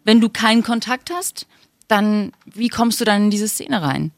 wenn 0.02 0.20
du 0.20 0.28
keinen 0.28 0.64
Kontakt 0.64 1.12
hast, 1.12 1.46
dann 1.86 2.32
wie 2.46 2.68
kommst 2.68 3.00
du 3.00 3.04
dann 3.04 3.24
in 3.24 3.30
diese 3.30 3.48
Szene 3.48 3.80
rein? 3.82 4.10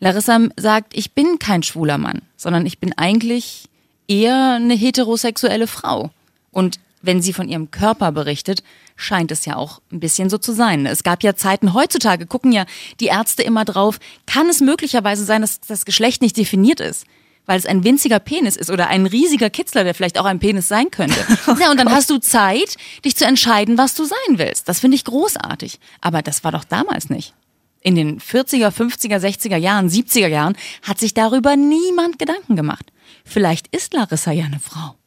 Larissa 0.00 0.40
sagt, 0.56 0.96
ich 0.96 1.12
bin 1.12 1.38
kein 1.38 1.62
schwuler 1.62 1.98
Mann, 1.98 2.22
sondern 2.36 2.66
ich 2.66 2.80
bin 2.80 2.96
eigentlich 2.96 3.66
eher 4.08 4.54
eine 4.54 4.74
heterosexuelle 4.74 5.68
Frau. 5.68 6.10
Und 6.52 6.80
wenn 7.02 7.22
sie 7.22 7.32
von 7.32 7.48
ihrem 7.48 7.70
Körper 7.70 8.12
berichtet, 8.12 8.62
scheint 8.96 9.30
es 9.30 9.44
ja 9.46 9.56
auch 9.56 9.80
ein 9.90 10.00
bisschen 10.00 10.30
so 10.30 10.38
zu 10.38 10.52
sein. 10.52 10.86
Es 10.86 11.02
gab 11.02 11.22
ja 11.22 11.34
Zeiten, 11.34 11.74
heutzutage 11.74 12.26
gucken 12.26 12.52
ja 12.52 12.66
die 13.00 13.06
Ärzte 13.06 13.42
immer 13.42 13.64
drauf, 13.64 13.98
kann 14.26 14.48
es 14.48 14.60
möglicherweise 14.60 15.24
sein, 15.24 15.40
dass 15.40 15.60
das 15.60 15.84
Geschlecht 15.84 16.22
nicht 16.22 16.36
definiert 16.36 16.80
ist? 16.80 17.04
Weil 17.46 17.58
es 17.58 17.66
ein 17.66 17.84
winziger 17.84 18.20
Penis 18.20 18.56
ist 18.56 18.70
oder 18.70 18.88
ein 18.88 19.06
riesiger 19.06 19.50
Kitzler, 19.50 19.82
der 19.82 19.94
vielleicht 19.94 20.18
auch 20.18 20.26
ein 20.26 20.38
Penis 20.38 20.68
sein 20.68 20.90
könnte. 20.90 21.18
ja, 21.58 21.70
und 21.70 21.80
dann 21.80 21.90
hast 21.90 22.10
du 22.10 22.18
Zeit, 22.18 22.76
dich 23.04 23.16
zu 23.16 23.24
entscheiden, 23.24 23.78
was 23.78 23.94
du 23.94 24.04
sein 24.04 24.38
willst. 24.38 24.68
Das 24.68 24.80
finde 24.80 24.96
ich 24.96 25.04
großartig. 25.04 25.80
Aber 26.00 26.22
das 26.22 26.44
war 26.44 26.52
doch 26.52 26.64
damals 26.64 27.08
nicht. 27.08 27.34
In 27.80 27.94
den 27.94 28.20
40er, 28.20 28.68
50er, 28.68 29.18
60er 29.18 29.56
Jahren, 29.56 29.88
70er 29.88 30.28
Jahren 30.28 30.54
hat 30.82 31.00
sich 31.00 31.14
darüber 31.14 31.56
niemand 31.56 32.18
Gedanken 32.18 32.54
gemacht. 32.54 32.92
Vielleicht 33.24 33.74
ist 33.74 33.94
Larissa 33.94 34.32
ja 34.32 34.44
eine 34.44 34.60
Frau. 34.60 34.99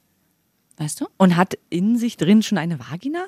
Weißt 0.78 1.02
du? 1.02 1.08
Und 1.18 1.38
hat 1.38 1.58
in 1.70 1.98
sich 1.98 2.18
drin 2.18 2.44
schon 2.44 2.58
eine 2.58 2.80
Vagina? 2.80 3.26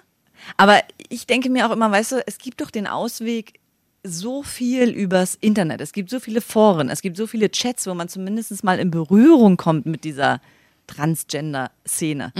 Aber 0.57 0.79
ich 1.09 1.27
denke 1.27 1.49
mir 1.49 1.67
auch 1.67 1.71
immer, 1.71 1.91
weißt 1.91 2.13
du, 2.13 2.27
es 2.27 2.37
gibt 2.37 2.61
doch 2.61 2.71
den 2.71 2.87
Ausweg 2.87 3.59
so 4.03 4.43
viel 4.43 4.89
übers 4.89 5.35
Internet. 5.35 5.81
Es 5.81 5.91
gibt 5.91 6.09
so 6.09 6.19
viele 6.19 6.41
Foren, 6.41 6.89
es 6.89 7.01
gibt 7.01 7.17
so 7.17 7.25
viele 7.27 7.49
Chats, 7.49 7.87
wo 7.87 7.93
man 7.93 8.07
zumindest 8.09 8.63
mal 8.63 8.79
in 8.79 8.91
Berührung 8.91 9.57
kommt 9.57 9.85
mit 9.85 10.03
dieser 10.03 10.41
Transgender-Szene. 10.87 12.33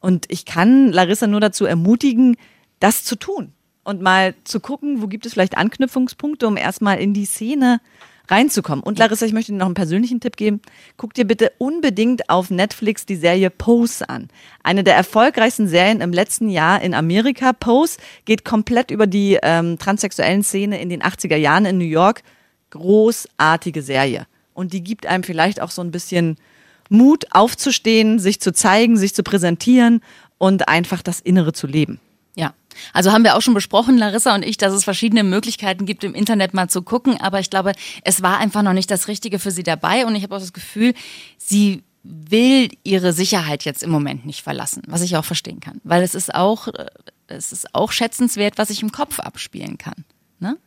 Und 0.00 0.26
ich 0.28 0.44
kann 0.44 0.92
Larissa 0.92 1.26
nur 1.26 1.40
dazu 1.40 1.64
ermutigen, 1.64 2.36
das 2.78 3.04
zu 3.04 3.16
tun 3.16 3.52
und 3.82 4.02
mal 4.02 4.34
zu 4.44 4.60
gucken, 4.60 5.02
wo 5.02 5.06
gibt 5.08 5.26
es 5.26 5.32
vielleicht 5.32 5.56
Anknüpfungspunkte, 5.56 6.46
um 6.46 6.56
erstmal 6.56 6.98
in 6.98 7.14
die 7.14 7.26
Szene 7.26 7.80
reinzukommen. 8.28 8.82
Und 8.82 8.98
Larissa, 8.98 9.26
ich 9.26 9.32
möchte 9.32 9.52
dir 9.52 9.58
noch 9.58 9.66
einen 9.66 9.74
persönlichen 9.74 10.20
Tipp 10.20 10.36
geben. 10.36 10.60
Guck 10.96 11.14
dir 11.14 11.26
bitte 11.26 11.52
unbedingt 11.58 12.30
auf 12.30 12.50
Netflix 12.50 13.06
die 13.06 13.16
Serie 13.16 13.50
Pose 13.50 14.08
an. 14.08 14.28
Eine 14.62 14.84
der 14.84 14.94
erfolgreichsten 14.94 15.68
Serien 15.68 16.00
im 16.00 16.12
letzten 16.12 16.48
Jahr 16.48 16.80
in 16.80 16.94
Amerika. 16.94 17.52
Pose 17.52 17.98
geht 18.24 18.44
komplett 18.44 18.90
über 18.90 19.06
die 19.06 19.38
ähm, 19.42 19.78
transsexuellen 19.78 20.42
Szene 20.42 20.80
in 20.80 20.88
den 20.88 21.02
80er 21.02 21.36
Jahren 21.36 21.66
in 21.66 21.78
New 21.78 21.84
York. 21.84 22.22
Großartige 22.70 23.82
Serie. 23.82 24.26
Und 24.54 24.72
die 24.72 24.82
gibt 24.82 25.06
einem 25.06 25.24
vielleicht 25.24 25.60
auch 25.60 25.70
so 25.70 25.82
ein 25.82 25.90
bisschen 25.90 26.36
Mut, 26.88 27.26
aufzustehen, 27.30 28.18
sich 28.18 28.40
zu 28.40 28.52
zeigen, 28.52 28.96
sich 28.96 29.14
zu 29.14 29.22
präsentieren 29.22 30.00
und 30.38 30.68
einfach 30.68 31.02
das 31.02 31.20
Innere 31.20 31.52
zu 31.52 31.66
leben. 31.66 32.00
Ja, 32.36 32.52
also 32.92 33.12
haben 33.12 33.22
wir 33.24 33.36
auch 33.36 33.42
schon 33.42 33.54
besprochen, 33.54 33.96
Larissa 33.98 34.34
und 34.34 34.44
ich, 34.44 34.56
dass 34.56 34.72
es 34.72 34.82
verschiedene 34.84 35.22
Möglichkeiten 35.22 35.86
gibt, 35.86 36.02
im 36.04 36.14
Internet 36.14 36.54
mal 36.54 36.68
zu 36.68 36.82
gucken. 36.82 37.20
Aber 37.20 37.38
ich 37.40 37.48
glaube, 37.50 37.72
es 38.02 38.22
war 38.22 38.38
einfach 38.38 38.62
noch 38.62 38.72
nicht 38.72 38.90
das 38.90 39.06
Richtige 39.08 39.38
für 39.38 39.50
sie 39.52 39.62
dabei. 39.62 40.04
Und 40.06 40.16
ich 40.16 40.22
habe 40.24 40.34
auch 40.34 40.40
das 40.40 40.52
Gefühl, 40.52 40.94
sie 41.38 41.84
will 42.02 42.70
ihre 42.82 43.12
Sicherheit 43.12 43.64
jetzt 43.64 43.82
im 43.82 43.90
Moment 43.90 44.26
nicht 44.26 44.42
verlassen, 44.42 44.82
was 44.88 45.00
ich 45.02 45.16
auch 45.16 45.24
verstehen 45.24 45.60
kann. 45.60 45.80
Weil 45.84 46.02
es 46.02 46.14
ist 46.14 46.34
auch, 46.34 46.68
äh, 46.68 46.86
es 47.28 47.52
ist 47.52 47.74
auch 47.74 47.92
schätzenswert, 47.92 48.58
was 48.58 48.68
sich 48.68 48.82
im 48.82 48.92
Kopf 48.92 49.20
abspielen 49.20 49.78
kann. 49.78 50.04
Ne? 50.40 50.58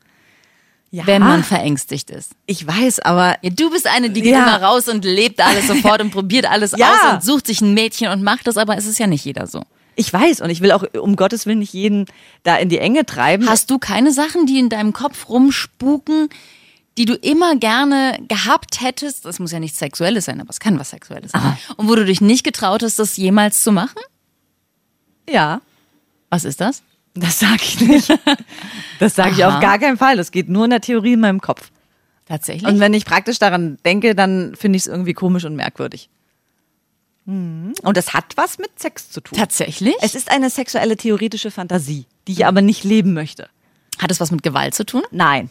Ja, 0.90 1.06
Wenn 1.06 1.22
man 1.22 1.44
verängstigt 1.44 2.10
ist. 2.10 2.32
ich 2.46 2.66
weiß, 2.66 3.00
aber 3.02 3.36
Ja, 3.44 3.50
du 3.50 3.70
bist 3.70 3.86
eine, 3.88 4.10
die 4.10 4.22
geht 4.22 4.32
Ja. 4.32 4.44
immer 4.48 4.64
raus 4.66 4.88
und 4.88 5.04
lebt 5.04 5.42
alles 5.42 5.68
sofort 5.68 6.02
und 6.02 6.12
probiert 6.12 6.50
alles 6.50 6.74
aus 6.74 7.14
und 7.14 7.24
sucht 7.24 7.46
sich 7.48 7.60
ein 7.62 7.74
Mädchen 7.74 8.08
und 8.08 8.24
macht 8.24 8.48
das, 8.48 8.56
aber 8.58 8.78
es 8.78 8.86
ist 8.86 8.98
ja 8.98 9.06
nicht 9.06 9.26
jeder 9.26 9.46
so. 9.48 9.62
Ich 9.98 10.14
weiß 10.14 10.42
und 10.42 10.50
ich 10.50 10.62
will 10.62 10.72
auch 10.72 10.84
um 10.94 11.16
Gottes 11.16 11.46
Willen 11.46 11.60
nicht 11.60 11.74
jeden 11.74 12.06
da 12.44 12.56
in 12.56 12.70
die 12.70 12.78
Enge 12.78 13.06
treiben. 13.06 13.50
Hast 13.50 13.70
du 13.72 13.80
keine 13.80 14.14
Sachen, 14.14 14.46
die 14.46 14.60
in 14.60 14.70
deinem 14.70 14.94
Kopf 14.94 15.28
rumspuken, 15.28 16.30
die 16.98 17.06
du 17.06 17.16
immer 17.16 17.56
gerne 17.56 18.18
gehabt 18.28 18.80
hättest? 18.82 19.26
Das 19.26 19.40
muss 19.40 19.52
ja 19.52 19.60
nichts 19.60 19.80
Sexuelles 19.80 20.26
sein, 20.26 20.40
aber 20.40 20.52
es 20.52 20.60
kann 20.60 20.80
was 20.80 20.92
Sexuelles 20.92 21.32
sein. 21.32 21.58
Und 21.78 21.90
wo 21.90 21.96
du 21.96 22.06
dich 22.06 22.22
nicht 22.22 22.44
getraut 22.44 22.84
hast, 22.84 23.00
das 23.00 23.18
jemals 23.18 23.64
zu 23.64 23.72
machen? 23.72 24.00
ja, 25.30 25.62
Was 26.30 26.46
ist 26.46 26.62
das? 26.62 26.84
das 27.16 27.40
sage 27.40 27.62
ich 27.64 27.82
nicht. 27.82 28.20
Das 29.00 29.16
sage 29.16 29.32
ich 29.32 29.44
Aha. 29.44 29.56
auf 29.56 29.62
gar 29.62 29.80
keinen 29.80 29.98
Fall. 29.98 30.16
Das 30.18 30.32
geht 30.32 30.48
nur 30.50 30.66
in 30.66 30.70
der 30.70 30.82
Theorie 30.82 31.14
in 31.14 31.20
meinem 31.20 31.42
Kopf. 31.42 31.72
Tatsächlich? 32.26 32.72
Und 32.72 32.80
wenn 32.80 32.94
ich 32.94 33.06
praktisch 33.06 33.40
daran 33.40 33.78
denke, 33.86 34.14
dann 34.14 34.56
finde 34.56 34.78
ich 34.78 34.84
es 34.84 34.88
irgendwie 34.88 35.14
komisch 35.14 35.46
und 35.46 35.56
merkwürdig. 35.56 36.10
Mhm. 37.28 37.74
Und 37.84 37.98
das 37.98 38.14
hat 38.14 38.36
was 38.36 38.58
mit 38.58 38.80
Sex 38.80 39.12
zu 39.12 39.22
tun. 39.22 39.38
Tatsächlich? 39.38 39.96
Es 40.02 40.16
ist 40.16 40.32
eine 40.32 40.50
sexuelle 40.50 40.98
theoretische 40.98 41.52
Fantasie, 41.52 42.06
die 42.28 42.32
ich 42.32 42.46
aber 42.46 42.62
nicht 42.62 42.84
leben 42.84 43.14
möchte. 43.14 43.50
Hat 44.00 44.10
es 44.12 44.20
was 44.20 44.32
mit 44.32 44.44
Gewalt 44.44 44.74
zu 44.74 44.86
tun? 44.86 45.04
Nein. 45.12 45.50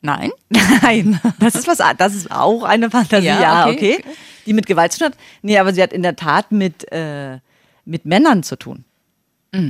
Nein. 0.00 0.30
Nein, 0.82 1.20
das 1.40 1.56
ist 1.56 1.66
was, 1.66 1.78
das 1.98 2.14
ist 2.14 2.30
auch 2.30 2.62
eine 2.62 2.90
Fantasie, 2.90 3.26
Ja, 3.26 3.40
ja, 3.42 3.68
okay, 3.68 3.98
okay, 4.00 4.04
Die 4.46 4.52
mit 4.52 4.66
Gewalt 4.66 4.92
zu 4.92 5.00
tun 5.00 5.08
hat. 5.08 5.18
Nee, 5.42 5.58
aber 5.58 5.74
sie 5.74 5.82
hat 5.82 5.92
in 5.92 6.02
der 6.02 6.16
Tat 6.16 6.52
mit, 6.52 6.90
äh, 6.92 7.38
mit 7.84 8.06
Männern 8.06 8.42
zu 8.42 8.56
tun. 8.56 8.84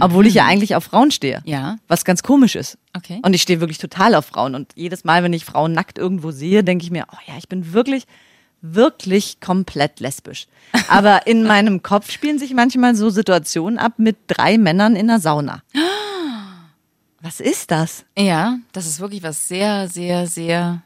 Obwohl 0.01 0.27
ich 0.27 0.35
ja 0.35 0.45
eigentlich 0.45 0.75
auf 0.75 0.85
Frauen 0.85 1.11
stehe. 1.11 1.41
Ja. 1.47 1.79
Was 1.89 2.05
ganz 2.05 2.23
komisch 2.23 2.55
ist. 2.55 2.77
Okay. 2.95 3.19
Und 3.23 3.33
ich 3.33 3.41
stehe 3.41 3.61
wirklich 3.61 3.79
total 3.79 4.15
auf 4.15 4.27
Frauen. 4.27 4.55
Und 4.55 4.73
jedes 4.75 5.05
Mal, 5.05 5.23
wenn 5.23 5.33
ich 5.33 5.47
Frauen 5.47 5.73
nackt 5.73 5.97
irgendwo 5.97 6.33
sehe, 6.33 6.63
denke 6.63 6.85
ich 6.85 6.91
mir, 6.91 7.07
oh 7.11 7.19
ja, 7.27 7.35
ich 7.39 7.49
bin 7.49 7.73
wirklich, 7.73 8.05
wirklich 8.63 9.41
komplett 9.41 10.01
lesbisch. 10.01 10.47
Aber 10.89 11.27
in 11.27 11.43
meinem 11.47 11.83
Kopf 11.83 12.11
spielen 12.11 12.39
sich 12.39 12.53
manchmal 12.55 12.95
so 12.95 13.11
Situationen 13.11 13.79
ab 13.79 13.95
mit 13.97 14.17
drei 14.27 14.59
Männern 14.59 14.97
in 14.97 15.07
der 15.09 15.21
Sauna. 15.21 15.63
Was 17.23 17.41
ist 17.41 17.71
das? 17.71 18.05
Ja, 18.17 18.59
das 18.73 18.87
ist 18.87 18.99
wirklich 19.01 19.23
was 19.23 19.47
sehr, 19.47 19.89
sehr, 19.89 20.27
sehr 20.27 20.83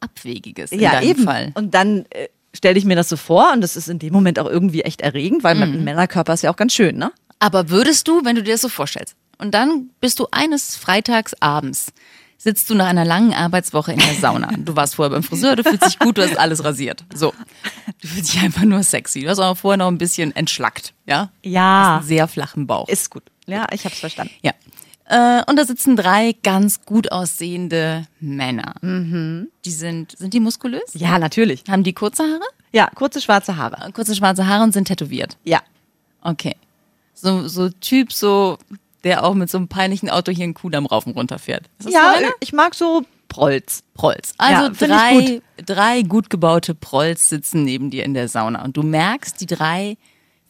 Abwegiges 0.00 0.72
in 0.72 0.80
ja, 0.80 0.92
deinem 0.92 1.08
eben. 1.08 1.24
Fall. 1.24 1.52
Und 1.54 1.72
dann 1.74 2.04
äh, 2.10 2.28
stelle 2.54 2.78
ich 2.78 2.84
mir 2.84 2.96
das 2.96 3.08
so 3.08 3.16
vor 3.16 3.50
und 3.52 3.62
das 3.62 3.76
ist 3.76 3.88
in 3.88 3.98
dem 3.98 4.12
Moment 4.12 4.38
auch 4.38 4.46
irgendwie 4.48 4.82
echt 4.82 5.00
erregend, 5.00 5.42
weil 5.42 5.54
Mhm. 5.54 5.62
ein 5.62 5.84
Männerkörper 5.84 6.34
ist 6.34 6.42
ja 6.42 6.50
auch 6.50 6.56
ganz 6.56 6.74
schön, 6.74 6.96
ne? 6.98 7.12
Aber 7.38 7.70
würdest 7.70 8.08
du, 8.08 8.24
wenn 8.24 8.36
du 8.36 8.42
dir 8.42 8.52
das 8.52 8.60
so 8.60 8.68
vorstellst, 8.68 9.16
und 9.38 9.52
dann 9.54 9.90
bist 10.00 10.18
du 10.20 10.28
eines 10.30 10.76
Freitags 10.76 11.34
abends, 11.40 11.92
sitzt 12.42 12.68
du 12.70 12.74
nach 12.74 12.88
einer 12.88 13.04
langen 13.04 13.32
Arbeitswoche 13.32 13.92
in 13.92 14.00
der 14.00 14.14
Sauna. 14.14 14.50
Du 14.58 14.74
warst 14.74 14.96
vorher 14.96 15.10
beim 15.10 15.22
Friseur, 15.22 15.54
du 15.54 15.62
fühlst 15.62 15.86
dich 15.86 15.98
gut, 16.00 16.18
du 16.18 16.22
hast 16.22 16.36
alles 16.36 16.64
rasiert. 16.64 17.04
So. 17.14 17.32
Du 18.00 18.08
fühlst 18.08 18.34
dich 18.34 18.40
einfach 18.42 18.64
nur 18.64 18.82
sexy. 18.82 19.22
Du 19.22 19.28
hast 19.28 19.38
auch 19.38 19.56
vorher 19.56 19.76
noch 19.76 19.86
ein 19.86 19.98
bisschen 19.98 20.34
entschlackt, 20.34 20.92
ja? 21.06 21.30
Ja. 21.44 21.62
Hast 21.62 21.98
einen 21.98 22.08
sehr 22.08 22.26
flachen 22.26 22.66
Bauch. 22.66 22.88
Ist 22.88 23.10
gut. 23.10 23.22
Ja, 23.46 23.66
ich 23.70 23.84
hab's 23.84 24.00
verstanden. 24.00 24.34
Ja. 24.42 24.52
Äh, 25.04 25.44
und 25.48 25.56
da 25.56 25.64
sitzen 25.64 25.94
drei 25.94 26.34
ganz 26.42 26.84
gut 26.84 27.12
aussehende 27.12 28.08
Männer. 28.18 28.74
Die 28.82 29.70
sind, 29.70 30.18
sind 30.18 30.34
die 30.34 30.40
muskulös? 30.40 30.94
Ja, 30.94 31.20
natürlich. 31.20 31.62
Haben 31.68 31.84
die 31.84 31.92
kurze 31.92 32.24
Haare? 32.24 32.44
Ja, 32.72 32.90
kurze 32.92 33.20
schwarze 33.20 33.56
Haare. 33.56 33.92
Kurze 33.92 34.16
schwarze 34.16 34.48
Haare 34.48 34.64
und 34.64 34.72
sind 34.72 34.88
tätowiert. 34.88 35.36
Ja. 35.44 35.60
Okay. 36.22 36.56
So, 37.14 37.46
so 37.46 37.68
Typ, 37.68 38.12
so, 38.12 38.58
der 39.04 39.24
auch 39.24 39.34
mit 39.34 39.50
so 39.50 39.58
einem 39.58 39.68
peinlichen 39.68 40.10
Auto 40.10 40.32
hier 40.32 40.44
in 40.44 40.54
Kudamm 40.54 40.86
rauf 40.86 41.06
und 41.06 41.16
runter 41.16 41.38
fährt. 41.38 41.68
Ja, 41.88 42.14
so 42.18 42.26
ich 42.40 42.52
mag 42.52 42.74
so 42.74 43.04
Prolls. 43.28 43.82
Prolls. 43.94 44.34
Also 44.38 44.64
Ja, 44.64 44.74
find 44.74 44.92
ich 44.92 44.96
drei, 44.96 45.42
drei 45.74 46.02
gut 46.02 46.28
gebaute 46.28 46.74
Prolls 46.74 47.28
sitzen 47.28 47.64
neben 47.64 47.90
dir 47.90 48.04
in 48.04 48.14
der 48.14 48.28
Sauna 48.28 48.62
und 48.62 48.76
du 48.76 48.82
merkst, 48.82 49.40
die 49.40 49.46
drei 49.46 49.96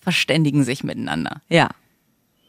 verständigen 0.01 0.65
sich 0.65 0.83
miteinander. 0.83 1.41
Ja. 1.49 1.71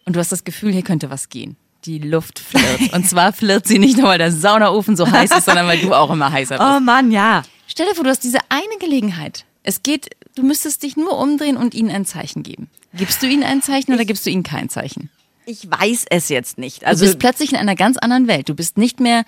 Und 0.05 0.15
du 0.15 0.19
hast 0.19 0.31
das 0.31 0.43
Gefühl, 0.43 0.71
hier 0.71 0.81
könnte 0.81 1.09
was 1.09 1.29
gehen. 1.29 1.55
Die 1.85 1.99
Luft 1.99 2.39
flirrt. 2.39 2.93
Und 2.93 3.07
zwar 3.07 3.33
flirrt 3.33 3.67
sie 3.67 3.77
nicht 3.77 3.97
nur, 3.97 4.07
weil 4.07 4.17
der 4.17 4.31
Saunaofen 4.31 4.95
so 4.95 5.09
heiß 5.09 5.31
ist, 5.31 5.45
sondern 5.45 5.67
weil 5.67 5.79
du 5.79 5.93
auch 5.93 6.09
immer 6.09 6.31
heißer 6.31 6.57
bist. 6.57 6.69
Oh 6.69 6.79
Mann, 6.79 7.11
ja. 7.11 7.43
Stell 7.67 7.87
dir 7.87 7.95
vor, 7.95 8.05
du 8.05 8.09
hast 8.09 8.23
diese 8.23 8.39
eine 8.49 8.77
Gelegenheit. 8.79 9.45
Es 9.63 9.83
geht, 9.83 10.09
du 10.35 10.43
müsstest 10.43 10.83
dich 10.83 10.95
nur 10.97 11.17
umdrehen 11.17 11.57
und 11.57 11.73
ihnen 11.73 11.89
ein 11.89 12.05
Zeichen 12.05 12.41
geben. 12.41 12.69
Gibst 12.93 13.21
du 13.21 13.27
ihnen 13.27 13.43
ein 13.43 13.61
Zeichen 13.61 13.93
oder 13.93 14.05
gibst 14.05 14.25
du 14.25 14.29
ihnen 14.29 14.43
kein 14.43 14.69
Zeichen? 14.69 15.09
Ich 15.45 15.69
weiß 15.69 16.05
es 16.09 16.29
jetzt 16.29 16.57
nicht. 16.57 16.83
Du 16.83 16.87
Also 16.87 17.05
bist 17.05 17.19
plötzlich 17.19 17.51
in 17.51 17.57
einer 17.57 17.75
ganz 17.75 17.97
anderen 17.97 18.27
Welt. 18.27 18.49
Du 18.49 18.55
bist 18.55 18.77
nicht 18.77 18.99
mehr 18.99 19.23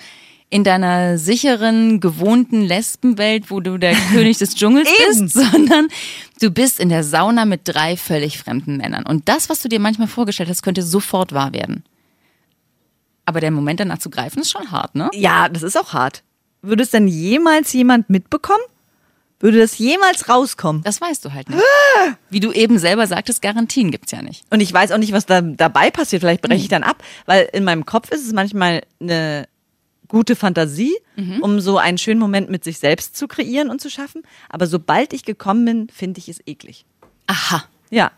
in 0.50 0.64
deiner 0.64 1.18
sicheren, 1.18 2.00
gewohnten 2.00 2.62
Lesbenwelt, 2.62 3.50
wo 3.50 3.60
du 3.60 3.78
der 3.78 3.94
König 4.14 4.38
des 4.38 4.56
Dschungels 4.56 4.90
bist, 5.08 5.34
sondern 5.34 5.88
du 6.40 6.52
bist 6.52 6.80
in 6.80 6.90
der 6.90 7.04
Sauna 7.04 7.46
mit 7.46 7.62
drei 7.66 7.98
völlig 7.98 8.38
fremden 8.38 8.78
Männern. 8.78 9.06
Und 9.06 9.28
das, 9.28 9.50
was 9.50 9.62
du 9.62 9.70
dir 9.70 9.80
manchmal 9.80 10.08
vorgestellt 10.08 10.50
hast, 10.50 10.62
könnte 10.62 10.84
sofort 10.84 11.34
wahr 11.34 11.52
werden. 11.54 11.84
Aber 13.26 13.42
der 13.42 13.52
Moment 13.52 13.80
danach 13.80 13.98
zu 13.98 14.10
greifen, 14.12 14.40
ist 14.40 14.52
schon 14.52 14.70
hart, 14.72 14.94
ne? 14.94 15.10
ja, 15.14 15.50
das 15.50 15.64
ist 15.64 15.78
auch 15.78 15.94
hart. 15.94 16.22
Würde 16.62 16.84
es 16.84 16.92
denn 16.92 17.08
jemals 17.08 17.74
jemand 17.74 18.10
mitbekommen? 18.10 18.64
Würde 19.46 19.60
das 19.60 19.78
jemals 19.78 20.28
rauskommen? 20.28 20.82
Das 20.82 21.00
weißt 21.00 21.24
du 21.24 21.32
halt 21.32 21.52
nicht. 21.52 21.62
Wie 22.32 22.40
du 22.40 22.52
eben 22.52 22.80
selber 22.80 23.06
sagtest, 23.06 23.44
Garantien 23.44 23.92
gibt's 23.92 24.12
ja 24.12 24.24
nicht. 24.24 24.44
Und 24.50 24.60
ich 24.60 24.74
weiß 24.74 24.92
auch 24.92 24.98
nicht, 24.98 25.12
was 25.12 25.28
da 25.28 25.42
dabei 25.42 25.92
passiert. 25.92 26.24
Vielleicht 26.24 26.42
breche 26.42 26.64
ich 26.64 26.68
dann 26.68 26.82
ab, 26.82 27.04
weil 27.28 27.48
in 27.54 27.64
meinem 27.64 27.86
Kopf 27.86 28.10
ist 28.10 28.26
es 28.26 28.34
manchmal 28.34 28.82
eine 29.00 29.48
gute 30.08 30.36
Fantasie, 30.36 30.96
um 31.42 31.60
so 31.60 31.78
einen 31.78 32.00
schönen 32.00 32.20
Moment 32.20 32.50
mit 32.50 32.64
sich 32.64 32.80
selbst 32.80 33.16
zu 33.16 33.28
kreieren 33.28 33.70
und 33.70 33.82
zu 33.82 33.92
schaffen. 33.92 34.24
Aber 34.50 34.66
sobald 34.66 35.14
ich 35.14 35.26
gekommen 35.26 35.64
bin, 35.64 35.90
finde 35.90 36.18
ich 36.18 36.28
es 36.28 36.40
eklig. 36.48 36.84
Aha. 37.28 37.66
Ja. 37.92 38.12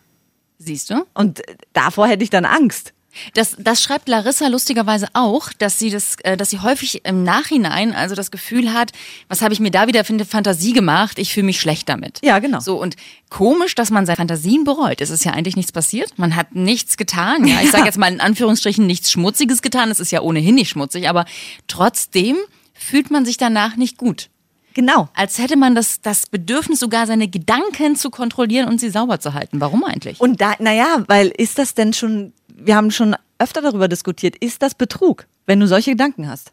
Siehst 0.60 0.89
du? 0.91 1.05
Und 1.13 1.41
davor 1.74 2.07
hätte 2.07 2.24
ich 2.24 2.29
dann 2.29 2.46
Angst. 2.46 2.93
Das, 3.33 3.55
das 3.57 3.81
schreibt 3.81 4.09
Larissa 4.09 4.47
lustigerweise 4.47 5.07
auch, 5.13 5.51
dass 5.53 5.79
sie 5.79 5.89
das, 5.89 6.17
äh, 6.23 6.37
dass 6.37 6.49
sie 6.49 6.59
häufig 6.59 7.05
im 7.05 7.23
Nachhinein 7.23 7.93
also 7.93 8.15
das 8.15 8.31
Gefühl 8.31 8.73
hat, 8.73 8.91
was 9.27 9.41
habe 9.41 9.53
ich 9.53 9.59
mir 9.59 9.71
da 9.71 9.87
wieder 9.87 10.03
für 10.03 10.13
eine 10.13 10.25
Fantasie 10.25 10.73
gemacht? 10.73 11.17
Ich 11.17 11.33
fühle 11.33 11.47
mich 11.47 11.59
schlecht 11.59 11.89
damit. 11.89 12.19
Ja, 12.23 12.39
genau. 12.39 12.59
So 12.59 12.79
und 12.79 12.95
komisch, 13.29 13.75
dass 13.75 13.89
man 13.89 14.05
seine 14.05 14.17
Fantasien 14.17 14.63
bereut. 14.63 15.01
Es 15.01 15.09
ist 15.09 15.25
ja 15.25 15.31
eigentlich 15.31 15.55
nichts 15.55 15.71
passiert. 15.71 16.17
Man 16.17 16.35
hat 16.35 16.55
nichts 16.55 16.97
getan. 16.97 17.47
Ja, 17.47 17.61
ich 17.61 17.71
sage 17.71 17.85
jetzt 17.85 17.97
mal 17.97 18.11
in 18.11 18.21
Anführungsstrichen 18.21 18.85
nichts 18.85 19.11
Schmutziges 19.11 19.61
getan. 19.61 19.89
Es 19.89 19.99
ist 19.99 20.11
ja 20.11 20.21
ohnehin 20.21 20.55
nicht 20.55 20.69
schmutzig, 20.69 21.09
aber 21.09 21.25
trotzdem 21.67 22.37
fühlt 22.73 23.09
man 23.09 23.25
sich 23.25 23.37
danach 23.37 23.75
nicht 23.75 23.97
gut. 23.97 24.29
Genau. 24.77 25.09
Als 25.15 25.39
hätte 25.39 25.57
man 25.57 25.73
das, 25.73 26.01
das 26.01 26.27
Bedürfnis, 26.27 26.79
sogar 26.79 27.07
seine 27.07 27.27
Gedanken 27.27 27.95
zu 27.95 28.11
kontrollieren 28.11 28.69
und 28.69 28.79
sie 28.79 28.91
sauber 28.91 29.19
zu 29.19 29.33
halten. 29.33 29.59
Warum 29.59 29.83
eigentlich? 29.83 30.21
Und 30.21 30.39
da, 30.39 30.53
naja, 30.59 31.03
weil 31.07 31.29
ist 31.35 31.57
das 31.57 31.73
denn 31.73 31.93
schon, 31.93 32.31
wir 32.57 32.75
haben 32.75 32.91
schon 32.91 33.15
öfter 33.39 33.61
darüber 33.61 33.87
diskutiert, 33.87 34.35
ist 34.35 34.61
das 34.61 34.75
Betrug, 34.75 35.27
wenn 35.45 35.59
du 35.59 35.67
solche 35.67 35.91
Gedanken 35.91 36.27
hast? 36.27 36.51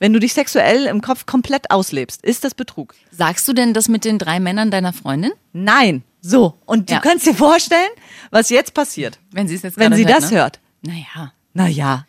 Wenn 0.00 0.12
du 0.12 0.18
dich 0.18 0.34
sexuell 0.34 0.86
im 0.86 1.00
Kopf 1.00 1.24
komplett 1.24 1.70
auslebst, 1.70 2.22
ist 2.24 2.44
das 2.44 2.54
Betrug? 2.54 2.94
Sagst 3.10 3.46
du 3.48 3.52
denn 3.52 3.72
das 3.72 3.88
mit 3.88 4.04
den 4.04 4.18
drei 4.18 4.40
Männern 4.40 4.70
deiner 4.70 4.92
Freundin? 4.92 5.30
Nein. 5.52 6.02
So. 6.20 6.58
Und 6.66 6.90
du 6.90 6.94
Ja. 6.94 7.00
kannst 7.00 7.26
dir 7.26 7.34
vorstellen, 7.34 7.90
was 8.30 8.50
jetzt 8.50 8.74
passiert, 8.74 9.18
Wenn 9.30 9.46
sie 9.46 9.54
es 9.54 9.62
jetzt 9.62 9.78
wenn 9.78 9.92
sie 9.94 10.04
hört, 10.06 10.16
das 10.22 10.30
ne? 10.30 10.38
hört. 10.38 10.60
Naja, 10.82 11.32
Naja. 11.54 12.06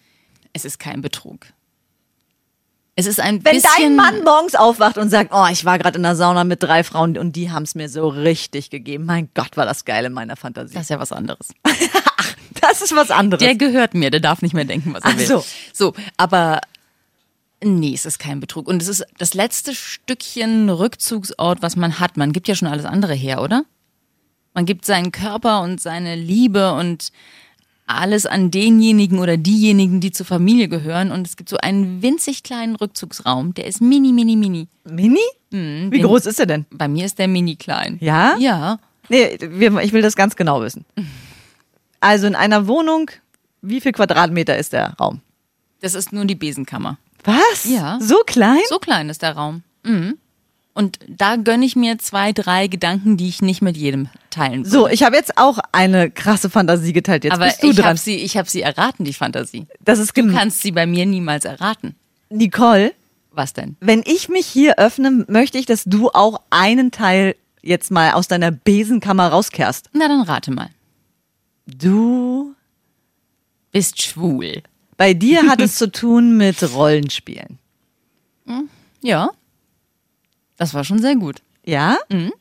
es 0.53 0.65
ist 0.65 0.79
kein 0.79 1.01
Betrug. 1.01 1.45
Es 2.97 3.07
ist 3.07 3.19
ein 3.19 3.43
Wenn 3.43 3.55
bisschen. 3.55 3.69
dein 3.77 3.95
Mann 3.95 4.23
morgens 4.23 4.55
aufwacht 4.55 4.97
und 4.97 5.09
sagt, 5.09 5.31
oh, 5.33 5.45
ich 5.51 5.65
war 5.65 5.77
gerade 5.77 5.97
in 5.97 6.03
der 6.03 6.15
Sauna 6.15 6.45
mit 6.45 6.63
drei 6.63 6.83
Frauen 6.83 7.17
und 7.17 7.33
die 7.35 7.51
haben 7.51 7.63
es 7.63 7.75
mir 7.75 7.89
so 7.89 8.07
richtig 8.07 8.69
gegeben. 8.69 9.05
Mein 9.05 9.29
Gott, 9.33 9.57
war 9.57 9.65
das 9.65 9.83
geil 9.83 10.05
in 10.05 10.13
meiner 10.13 10.37
Fantasie. 10.37 10.73
Das 10.73 10.83
ist 10.83 10.89
ja 10.89 10.99
was 10.99 11.11
anderes. 11.11 11.49
Das 12.61 12.81
ist 12.81 12.95
was 12.95 13.11
anderes. 13.11 13.43
Der 13.43 13.53
gehört 13.55 13.93
mir, 13.93 14.09
der 14.09 14.21
darf 14.21 14.41
nicht 14.41 14.55
mehr 14.55 14.65
denken, 14.65 14.91
was 14.91 15.03
er 15.03 15.11
Ach 15.11 15.17
will. 15.17 15.27
so. 15.27 15.45
So, 15.71 15.93
aber 16.17 16.61
nee, 17.63 17.93
es 17.93 18.07
ist 18.07 18.17
kein 18.17 18.39
Betrug. 18.39 18.67
Und 18.67 18.81
es 18.81 18.87
ist 18.87 19.05
das 19.19 19.35
letzte 19.35 19.75
Stückchen 19.75 20.69
Rückzugsort, 20.71 21.61
was 21.61 21.75
man 21.75 21.99
hat. 21.99 22.17
Man 22.17 22.31
gibt 22.31 22.47
ja 22.47 22.55
schon 22.55 22.67
alles 22.67 22.85
andere 22.85 23.13
her, 23.13 23.41
oder? 23.41 23.65
Man 24.55 24.65
gibt 24.65 24.85
seinen 24.85 25.11
Körper 25.11 25.61
und 25.61 25.79
seine 25.79 26.15
Liebe 26.15 26.73
und 26.73 27.11
alles 27.87 28.25
an 28.25 28.51
denjenigen 28.51 29.19
oder 29.19 29.37
diejenigen, 29.37 29.99
die 30.01 30.11
zur 30.11 30.25
Familie 30.25 30.67
gehören. 30.67 31.11
Und 31.11 31.27
es 31.27 31.35
gibt 31.37 31.49
so 31.49 31.57
einen 31.57 32.01
winzig 32.01 32.43
kleinen 32.43 32.75
Rückzugsraum, 32.75 33.53
der 33.53 33.65
ist 33.67 33.81
mini, 33.81 34.11
mini, 34.11 34.35
mini. 34.35 34.67
Mini? 34.83 35.19
Wie 35.51 35.57
Mhm, 35.57 35.91
den- 35.91 36.01
groß 36.01 36.25
ist 36.25 36.39
er 36.39 36.45
denn? 36.47 36.65
Bei 36.71 36.87
mir 36.87 37.05
ist 37.05 37.17
der 37.19 37.27
mini 37.27 37.55
klein. 37.55 37.97
Ja? 38.01 38.35
Ja. 38.39 38.79
Nee, 39.09 39.35
ich 39.35 39.93
will 39.93 40.01
das 40.01 40.15
ganz 40.15 40.35
genau 40.35 40.61
wissen. 40.61 40.83
Also 41.99 42.27
in 42.27 42.35
einer 42.35 42.67
Wohnung, 42.67 43.09
wie 43.61 43.79
viel 43.81 43.91
Quadratmeter 43.91 44.57
ist 44.57 44.73
der 44.73 44.93
Raum? 44.99 45.21
Das 45.81 45.93
ist 45.95 46.11
nur 46.11 46.25
die 46.25 46.35
Besenkammer. 46.35 46.97
Was? 47.23 47.65
Ja. 47.65 47.99
So 48.01 48.17
klein? 48.25 48.59
So 48.69 48.79
klein 48.79 49.09
ist 49.09 49.21
der 49.21 49.33
Raum. 49.35 49.63
Mhm. 49.83 50.17
Und 50.75 50.99
da 51.07 51.37
gönne 51.37 51.65
ich 51.65 51.75
mir 51.77 51.97
zwei, 51.97 52.31
drei 52.33 52.67
Gedanken, 52.67 53.15
die 53.17 53.27
ich 53.29 53.41
nicht 53.41 53.61
mit 53.63 53.77
jedem 53.77 54.09
teilen 54.29 54.59
würde. 54.65 54.69
So, 54.69 54.87
ich 54.89 55.01
habe 55.03 55.15
jetzt 55.15 55.37
auch 55.37 55.57
eine 55.71 56.11
krasse 56.11 56.49
Fantasie 56.49 56.91
geteilt. 56.93 57.23
Jetzt 57.23 57.33
Aber 57.33 57.45
bist 57.45 57.63
du 57.63 57.69
ich 57.69 57.77
dran. 57.77 57.85
habe 57.85 57.97
sie, 57.97 58.15
ich 58.17 58.35
hab 58.37 58.47
sie 58.49 58.61
erraten, 58.61 59.05
die 59.05 59.13
Fantasie. 59.13 59.65
das 59.79 59.99
ist 59.99 60.09
Du 60.09 60.21
gem- 60.21 60.33
kannst 60.33 60.61
sie 60.61 60.71
bei 60.73 60.85
mir 60.85 61.05
niemals 61.05 61.45
erraten. 61.45 61.95
Nicole, 62.29 62.93
Was 63.31 63.53
denn? 63.53 63.77
wenn 63.79 64.03
ich 64.05 64.27
mich 64.29 64.45
hier 64.47 64.77
öffne, 64.77 65.25
möchte 65.29 65.57
ich, 65.57 65.65
dass 65.65 65.85
du 65.85 66.09
auch 66.09 66.41
einen 66.49 66.91
Teil 66.91 67.35
jetzt 67.61 67.89
mal 67.89 68.11
aus 68.11 68.27
deiner 68.27 68.51
Besenkammer 68.51 69.29
rauskehrst. 69.29 69.89
Na, 69.93 70.07
dann 70.09 70.21
rate 70.21 70.51
mal. 70.51 70.69
Du, 71.65 72.53
Bist 73.71 74.01
schwul. 74.01 74.61
bei 74.97 75.13
dir 75.13 75.47
hat 75.47 75.61
es 75.61 75.77
zu 75.77 75.89
tun 75.91 76.35
mit 76.37 76.61
Rollenspielen. 76.73 77.59
Ja. 79.01 79.29
Das 80.57 80.73
war 80.73 80.83
schon 80.83 80.99
sehr 80.99 81.15
gut. 81.15 81.41
Ja? 81.65 81.97
Mhm. 82.09 82.31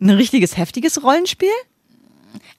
Ein 0.00 0.10
richtiges 0.10 0.56
heftiges 0.56 1.02
Rollenspiel? 1.02 1.48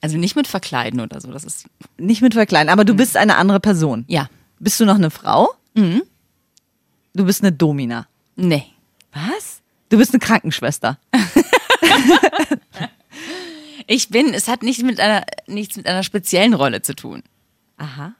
Also 0.00 0.16
nicht 0.18 0.36
mit 0.36 0.46
Verkleiden 0.46 1.00
oder 1.00 1.20
so. 1.20 1.30
Das 1.32 1.44
ist, 1.44 1.66
Nicht 1.98 2.22
mit 2.22 2.34
verkleiden, 2.34 2.68
aber 2.70 2.84
du 2.84 2.94
bist 2.94 3.16
eine 3.16 3.36
andere 3.36 3.60
Person. 3.60 4.04
ja. 4.08 4.28
Bist 4.60 4.78
du 4.80 4.84
noch 4.86 4.94
eine 4.94 5.10
Frau? 5.10 5.52
Mhm. 5.74 6.02
Du 7.14 7.24
bist 7.26 7.42
eine 7.42 7.52
Domina. 7.52 8.06
Nee. 8.36 8.64
Was? 9.12 9.60
Du 9.90 9.98
bist 9.98 10.12
eine 10.12 10.20
Krankenschwester. 10.20 10.98
Ich 13.86 14.08
bin, 14.08 14.32
es 14.32 14.48
hat 14.48 14.62
nichts 14.62 14.82
mit 14.82 14.98
einer, 14.98 15.24
nichts 15.46 15.76
mit 15.76 15.86
einer 15.86 16.02
speziellen 16.02 16.54
Rolle 16.54 16.80
zu 16.80 16.94
tun. 16.94 17.22
Aha. 17.76 18.14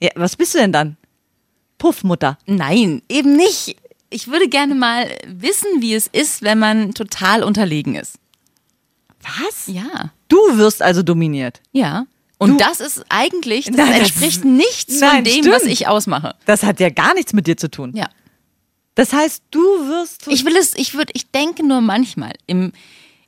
Ja, 0.00 0.10
was 0.14 0.36
bist 0.36 0.54
du 0.54 0.58
denn 0.58 0.72
dann? 0.72 0.96
Puffmutter. 1.78 2.38
Nein, 2.46 3.02
eben 3.08 3.34
nicht. 3.36 3.76
Ich 4.10 4.26
würde 4.28 4.48
gerne 4.48 4.74
mal 4.74 5.08
wissen, 5.26 5.68
wie 5.80 5.94
es 5.94 6.06
ist, 6.08 6.42
wenn 6.42 6.58
man 6.58 6.94
total 6.94 7.42
unterlegen 7.44 7.94
ist. 7.94 8.16
Was? 9.22 9.66
Ja. 9.66 10.10
Du 10.28 10.36
wirst 10.58 10.82
also 10.82 11.02
dominiert. 11.02 11.60
Ja. 11.72 12.06
Und 12.38 12.52
Du- 12.52 12.56
das 12.56 12.80
ist 12.80 13.04
eigentlich, 13.10 13.66
das 13.66 13.76
Nein, 13.76 13.88
das 13.88 13.98
entspricht 13.98 14.36
ist- 14.38 14.44
nichts 14.44 15.00
Nein, 15.00 15.10
von 15.16 15.24
dem, 15.24 15.32
stimmt. 15.32 15.54
was 15.54 15.62
ich 15.64 15.86
ausmache. 15.88 16.34
Das 16.46 16.62
hat 16.62 16.80
ja 16.80 16.88
gar 16.90 17.14
nichts 17.14 17.32
mit 17.32 17.46
dir 17.46 17.56
zu 17.56 17.70
tun. 17.70 17.92
Ja. 17.94 18.08
Das 18.94 19.12
heißt, 19.12 19.42
du 19.50 19.60
wirst. 19.60 20.26
Ich 20.26 20.44
will 20.44 20.56
es, 20.56 20.74
ich 20.74 20.94
würde, 20.94 21.12
ich 21.14 21.30
denke 21.30 21.64
nur 21.66 21.80
manchmal 21.80 22.32
im, 22.46 22.72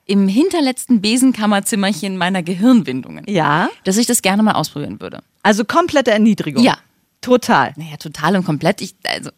im 0.06 0.28
hinterletzten 0.28 1.00
Besenkammerzimmerchen 1.00 2.16
meiner 2.16 2.42
Gehirnwindungen, 2.42 3.24
ja. 3.28 3.68
dass 3.84 3.98
ich 3.98 4.06
das 4.06 4.22
gerne 4.22 4.42
mal 4.42 4.52
ausprobieren 4.52 5.00
würde. 5.00 5.22
Also 5.42 5.64
komplette 5.64 6.10
Erniedrigung. 6.10 6.62
Ja. 6.64 6.78
Total. 7.20 7.72
Naja, 7.76 7.96
total 7.98 8.36
und 8.36 8.44
komplett. 8.44 8.80
Ich, 8.80 8.94
also, 9.04 9.30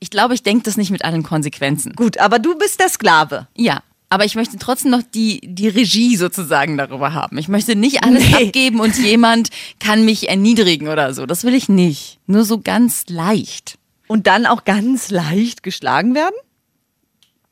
ich 0.00 0.10
glaube, 0.10 0.34
ich 0.34 0.42
denke 0.42 0.64
das 0.64 0.76
nicht 0.76 0.90
mit 0.90 1.04
allen 1.04 1.22
Konsequenzen. 1.22 1.92
Gut, 1.94 2.18
aber 2.18 2.38
du 2.38 2.56
bist 2.58 2.80
der 2.80 2.88
Sklave. 2.88 3.46
Ja. 3.56 3.82
Aber 4.12 4.24
ich 4.24 4.34
möchte 4.34 4.58
trotzdem 4.58 4.90
noch 4.90 5.02
die, 5.02 5.40
die 5.44 5.68
Regie 5.68 6.16
sozusagen 6.16 6.76
darüber 6.76 7.12
haben. 7.14 7.38
Ich 7.38 7.46
möchte 7.46 7.76
nicht 7.76 8.02
alles 8.02 8.24
Nee. 8.28 8.46
abgeben 8.46 8.80
und 8.80 8.98
jemand 8.98 9.50
kann 9.78 10.04
mich 10.04 10.28
erniedrigen 10.28 10.88
oder 10.88 11.14
so. 11.14 11.26
Das 11.26 11.44
will 11.44 11.54
ich 11.54 11.68
nicht. 11.68 12.18
Nur 12.26 12.44
so 12.44 12.58
ganz 12.60 13.04
leicht. 13.08 13.78
Und 14.08 14.26
dann 14.26 14.46
auch 14.46 14.64
ganz 14.64 15.10
leicht 15.10 15.62
geschlagen 15.62 16.16
werden? 16.16 16.34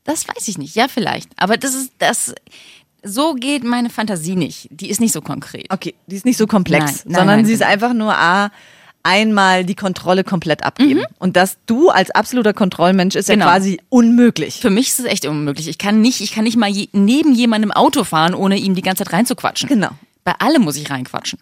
Das 0.03 0.27
weiß 0.27 0.49
ich 0.49 0.59
nicht. 0.59 0.75
Ja, 0.75 0.89
vielleicht. 0.89 1.31
Aber 1.37 1.59
das 1.59 1.75
ist, 1.75 1.93
das, 1.99 2.35
so 3.05 3.35
geht 3.35 3.63
meine 3.63 3.91
Fantasie 3.91 4.35
nicht. 4.35 4.67
Die 4.73 4.91
ist 4.91 5.01
nicht 5.01 5.13
so 5.13 5.21
konkret. 5.21 5.67
Okay, 5.71 5.95
die 6.09 6.17
ist 6.17 6.25
nicht 6.25 6.39
so 6.39 6.47
komplex, 6.49 6.85
Nein, 6.85 6.95
nein, 7.05 7.15
sondern 7.15 7.37
nein, 7.37 7.47
sie 7.47 7.53
ist 7.53 7.59
genau. 7.61 7.71
einfach 7.71 7.93
nur 7.93 8.17
A, 8.17 8.51
einmal 9.09 9.65
die 9.65 9.75
Kontrolle 9.75 10.23
komplett 10.23 10.63
abgeben. 10.65 11.01
Mhm. 11.01 11.07
Und 11.19 11.37
dass 11.37 11.57
du 11.67 11.89
als 11.89 12.11
absoluter 12.11 12.53
Kontrollmensch 12.53 13.15
ist 13.17 13.29
Genau. 13.29 13.47
ja 13.47 13.53
quasi 13.53 13.81
unmöglich. 13.89 14.61
Für 14.61 14.69
mich 14.71 14.89
ist 14.89 15.01
es 15.01 15.07
echt 15.07 15.25
unmöglich. 15.27 15.67
Ich 15.69 15.79
kann 15.79 16.01
nicht, 16.03 16.21
ich 16.21 16.33
kann 16.33 16.45
nicht 16.45 16.57
mal 16.59 16.69
je, 16.69 16.89
neben 16.93 17.33
jemandem 17.35 17.73
Auto 17.73 18.05
fahren, 18.05 18.35
ohne 18.35 18.57
ihm 18.59 18.75
die 18.75 18.83
ganze 18.83 19.05
Zeit 19.05 19.13
reinzuquatschen. 19.15 19.69
Genau. 19.69 19.91
Bei 20.25 20.33
allem 20.39 20.63
muss 20.63 20.77
ich 20.77 20.91
reinquatschen. 20.91 21.39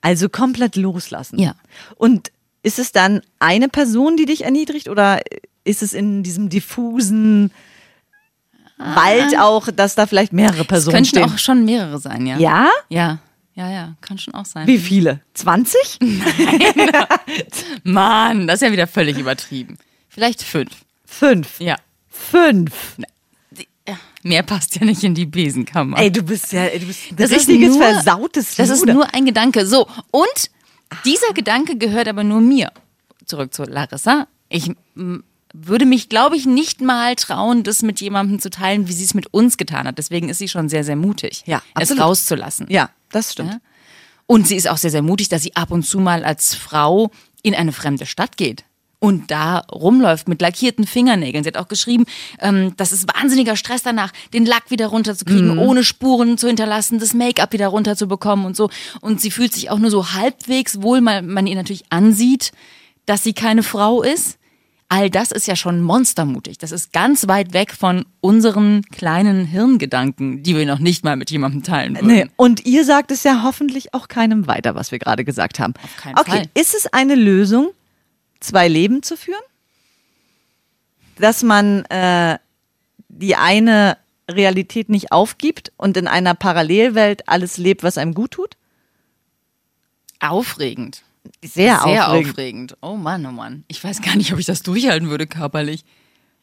Also 0.00 0.28
komplett 0.28 0.76
loslassen. 0.76 1.40
Ja. 1.40 1.54
Und 1.96 2.30
ist 2.62 2.78
es 2.78 2.92
dann 2.92 3.20
eine 3.40 3.68
Person, 3.68 4.16
die 4.16 4.26
dich 4.26 4.44
erniedrigt 4.44 4.88
oder 4.88 5.20
ist 5.64 5.82
es 5.82 5.92
in 5.92 6.22
diesem 6.22 6.48
diffusen 6.48 7.50
Wald 8.78 9.36
auch, 9.38 9.68
dass 9.74 9.96
da 9.96 10.06
vielleicht 10.06 10.32
mehrere 10.32 10.60
Es 10.60 10.66
Personen 10.68 10.94
könnten 10.94 11.08
stehen? 11.08 11.24
auch 11.24 11.38
schon 11.38 11.64
mehrere 11.64 11.98
sein, 11.98 12.26
ja. 12.26 12.38
ja? 12.38 12.68
Ja. 12.88 13.18
Ja, 13.58 13.68
ja, 13.72 13.96
kann 14.00 14.18
schon 14.18 14.34
auch 14.34 14.44
sein. 14.46 14.68
Wie 14.68 14.78
viele? 14.78 15.20
20? 15.34 15.98
Mann, 17.82 18.46
das 18.46 18.62
ist 18.62 18.66
ja 18.68 18.72
wieder 18.72 18.86
völlig 18.86 19.18
übertrieben. 19.18 19.78
Vielleicht 20.08 20.42
fünf. 20.42 20.70
Fünf. 21.04 21.58
Ja. 21.58 21.76
Fünf. 22.08 22.96
Mehr 24.22 24.42
passt 24.44 24.76
ja 24.76 24.84
nicht 24.84 25.02
in 25.02 25.14
die 25.14 25.26
Besenkammer. 25.26 25.98
Ey, 25.98 26.12
du 26.12 26.22
bist 26.22 26.52
ja, 26.52 26.68
du 26.68 26.86
bist 26.86 27.00
Das 27.16 27.30
ist 27.30 27.48
richtiges 27.48 27.70
nur- 27.76 27.82
versautes 27.82 28.54
Das 28.56 28.68
ist 28.68 28.86
nur 28.86 29.12
ein 29.12 29.24
Gedanke. 29.24 29.66
So, 29.66 29.88
und 30.12 30.50
dieser 31.04 31.32
Gedanke 31.34 31.76
gehört 31.78 32.06
aber 32.06 32.22
nur 32.22 32.40
mir. 32.40 32.70
Zurück 33.26 33.52
zu 33.54 33.64
Larissa. 33.64 34.28
Ich 34.50 34.70
würde 35.52 35.84
mich, 35.86 36.08
glaube 36.08 36.36
ich, 36.36 36.46
nicht 36.46 36.80
mal 36.80 37.14
trauen, 37.16 37.62
das 37.64 37.82
mit 37.82 38.00
jemandem 38.00 38.38
zu 38.38 38.50
teilen, 38.50 38.86
wie 38.88 38.92
sie 38.92 39.04
es 39.04 39.14
mit 39.14 39.32
uns 39.32 39.56
getan 39.56 39.86
hat. 39.88 39.98
Deswegen 39.98 40.28
ist 40.28 40.38
sie 40.38 40.48
schon 40.48 40.68
sehr, 40.68 40.84
sehr 40.84 40.96
mutig, 40.96 41.42
Ja, 41.46 41.62
es 41.74 41.98
rauszulassen. 41.98 42.66
Ja, 42.68 42.90
das 43.10 43.32
stimmt. 43.32 43.52
Ja. 43.52 43.60
Und 44.26 44.46
sie 44.46 44.56
ist 44.56 44.68
auch 44.68 44.76
sehr, 44.76 44.90
sehr 44.90 45.02
mutig, 45.02 45.28
dass 45.28 45.42
sie 45.42 45.56
ab 45.56 45.70
und 45.70 45.84
zu 45.84 46.00
mal 46.00 46.24
als 46.24 46.54
Frau 46.54 47.10
in 47.42 47.54
eine 47.54 47.72
fremde 47.72 48.06
Stadt 48.06 48.36
geht. 48.36 48.64
Und 49.00 49.30
da 49.30 49.60
rumläuft 49.70 50.26
mit 50.26 50.40
lackierten 50.40 50.84
Fingernägeln. 50.84 51.44
Sie 51.44 51.48
hat 51.48 51.56
auch 51.56 51.68
geschrieben, 51.68 52.04
ähm, 52.40 52.74
das 52.76 52.90
ist 52.90 53.06
wahnsinniger 53.14 53.54
Stress 53.54 53.84
danach, 53.84 54.12
den 54.32 54.44
Lack 54.44 54.72
wieder 54.72 54.88
runterzukriegen, 54.88 55.56
ohne 55.58 55.84
Spuren 55.84 56.36
zu 56.36 56.48
hinterlassen, 56.48 56.98
das 56.98 57.14
Make-up 57.14 57.52
wieder 57.52 57.68
runterzubekommen 57.68 58.44
und 58.44 58.56
so. 58.56 58.70
Und 59.00 59.20
sie 59.20 59.30
fühlt 59.30 59.54
sich 59.54 59.70
auch 59.70 59.78
nur 59.78 59.90
so 59.90 60.12
halbwegs 60.14 60.82
wohl, 60.82 61.04
weil 61.04 61.22
man 61.22 61.46
ihr 61.46 61.54
natürlich 61.54 61.84
ansieht, 61.90 62.50
dass 63.06 63.22
sie 63.22 63.34
keine 63.34 63.62
Frau 63.62 64.02
ist. 64.02 64.37
All 64.90 65.10
das 65.10 65.32
ist 65.32 65.46
ja 65.46 65.54
schon 65.54 65.82
monstermutig. 65.82 66.56
Das 66.56 66.72
ist 66.72 66.94
ganz 66.94 67.28
weit 67.28 67.52
weg 67.52 67.74
von 67.74 68.06
unseren 68.20 68.82
kleinen 68.86 69.44
Hirngedanken, 69.44 70.42
die 70.42 70.56
wir 70.56 70.64
noch 70.64 70.78
nicht 70.78 71.04
mal 71.04 71.16
mit 71.16 71.30
jemandem 71.30 71.62
teilen 71.62 71.94
würden. 71.94 72.06
Nee. 72.06 72.26
Und 72.36 72.64
ihr 72.64 72.84
sagt 72.86 73.10
es 73.10 73.22
ja 73.22 73.42
hoffentlich 73.42 73.92
auch 73.92 74.08
keinem 74.08 74.46
weiter, 74.46 74.74
was 74.74 74.90
wir 74.90 74.98
gerade 74.98 75.26
gesagt 75.26 75.58
haben. 75.58 75.74
Auf 75.82 75.96
keinen 75.96 76.18
okay, 76.18 76.30
Fall. 76.30 76.46
ist 76.54 76.74
es 76.74 76.86
eine 76.86 77.16
Lösung, 77.16 77.68
zwei 78.40 78.66
Leben 78.66 79.02
zu 79.02 79.18
führen? 79.18 79.42
Dass 81.18 81.42
man 81.42 81.84
äh, 81.86 82.38
die 83.08 83.36
eine 83.36 83.98
Realität 84.30 84.88
nicht 84.88 85.12
aufgibt 85.12 85.70
und 85.76 85.98
in 85.98 86.06
einer 86.06 86.34
Parallelwelt 86.34 87.28
alles 87.28 87.58
lebt, 87.58 87.82
was 87.82 87.98
einem 87.98 88.14
gut 88.14 88.30
tut? 88.30 88.56
Aufregend. 90.20 91.02
Sehr, 91.44 91.80
Sehr 91.84 92.08
aufregend. 92.08 92.30
aufregend. 92.30 92.76
Oh 92.82 92.96
Mann, 92.96 93.24
oh 93.26 93.30
Mann. 93.32 93.64
Ich 93.68 93.82
weiß 93.82 94.02
gar 94.02 94.16
nicht, 94.16 94.32
ob 94.32 94.38
ich 94.38 94.46
das 94.46 94.62
durchhalten 94.62 95.08
würde 95.10 95.26
körperlich. 95.26 95.84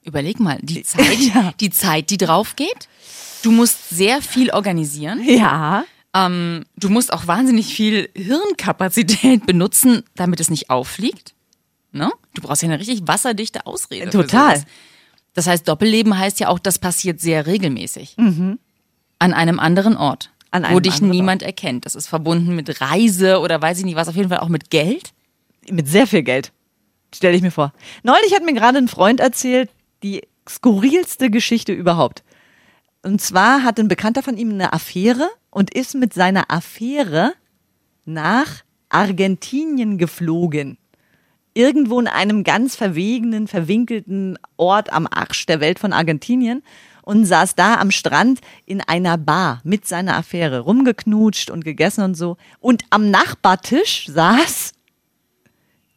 Überleg 0.03 0.39
mal, 0.39 0.59
die 0.61 0.83
Zeit, 0.83 1.17
Ja. 1.33 1.53
die 1.59 1.69
Zeit, 1.69 2.09
die 2.09 2.17
drauf 2.17 2.55
geht. 2.55 2.87
Du 3.43 3.51
musst 3.51 3.89
sehr 3.89 4.21
viel 4.21 4.51
organisieren. 4.51 5.23
Ja. 5.23 5.83
Ähm, 6.13 6.65
du 6.77 6.89
musst 6.89 7.11
auch 7.11 7.27
wahnsinnig 7.27 7.73
viel 7.75 8.09
Hirnkapazität 8.15 9.45
benutzen, 9.45 10.03
damit 10.15 10.39
es 10.39 10.49
nicht 10.49 10.69
auffliegt. 10.69 11.33
Ne? 11.91 12.11
Du 12.33 12.41
brauchst 12.41 12.61
ja 12.61 12.69
eine 12.69 12.79
richtig 12.79 13.01
wasserdichte 13.07 13.65
Ausrede. 13.65 14.09
Total. 14.11 14.63
Das 15.33 15.47
heißt, 15.47 15.67
Doppelleben 15.67 16.17
heißt 16.17 16.39
ja 16.39 16.47
auch, 16.49 16.59
das 16.59 16.79
passiert 16.79 17.19
sehr 17.19 17.45
regelmäßig. 17.45 18.15
An 18.17 18.57
einem 19.33 19.59
anderen 19.59 19.97
Ort. 19.97 20.31
Wo 20.51 20.79
dich 20.79 21.01
niemand 21.01 21.43
erkennt. 21.43 21.85
Das 21.85 21.95
ist 21.95 22.07
verbunden 22.07 22.55
mit 22.55 22.81
Reise 22.81 23.39
oder 23.39 23.61
weiß 23.61 23.79
ich 23.79 23.85
nicht 23.85 23.95
was, 23.95 24.07
auf 24.07 24.15
jeden 24.15 24.29
Fall 24.29 24.39
auch 24.39 24.47
mit 24.47 24.69
Geld. 24.69 25.11
Mit 25.69 25.87
sehr 25.87 26.07
viel 26.07 26.23
Geld. 26.23 26.51
Stelle 27.13 27.35
ich 27.35 27.41
mir 27.41 27.51
vor. 27.51 27.73
Neulich 28.03 28.33
hat 28.33 28.43
mir 28.43 28.53
gerade 28.53 28.77
ein 28.77 28.87
Freund 28.87 29.19
erzählt, 29.19 29.69
die 30.03 30.21
skurrilste 30.47 31.29
Geschichte 31.29 31.73
überhaupt. 31.73 32.23
Und 33.03 33.21
zwar 33.21 33.63
hat 33.63 33.79
ein 33.79 33.87
Bekannter 33.87 34.23
von 34.23 34.37
ihm 34.37 34.51
eine 34.51 34.73
Affäre 34.73 35.29
und 35.49 35.73
ist 35.73 35.95
mit 35.95 36.13
seiner 36.13 36.51
Affäre 36.51 37.33
nach 38.05 38.63
Argentinien 38.89 39.97
geflogen. 39.97 40.77
Irgendwo 41.53 41.99
in 41.99 42.07
einem 42.07 42.43
ganz 42.43 42.75
verwegenen, 42.75 43.47
verwinkelten 43.47 44.37
Ort 44.57 44.91
am 44.91 45.07
Arsch 45.09 45.45
der 45.45 45.59
Welt 45.59 45.79
von 45.79 45.93
Argentinien 45.93 46.63
und 47.05 47.25
saß 47.25 47.55
da 47.55 47.75
am 47.75 47.91
Strand 47.91 48.41
in 48.65 48.81
einer 48.81 49.17
Bar 49.17 49.61
mit 49.63 49.87
seiner 49.87 50.17
Affäre, 50.17 50.59
rumgeknutscht 50.59 51.49
und 51.49 51.63
gegessen 51.63 52.03
und 52.03 52.15
so. 52.15 52.37
Und 52.59 52.83
am 52.89 53.09
Nachbartisch 53.09 54.07
saß 54.07 54.73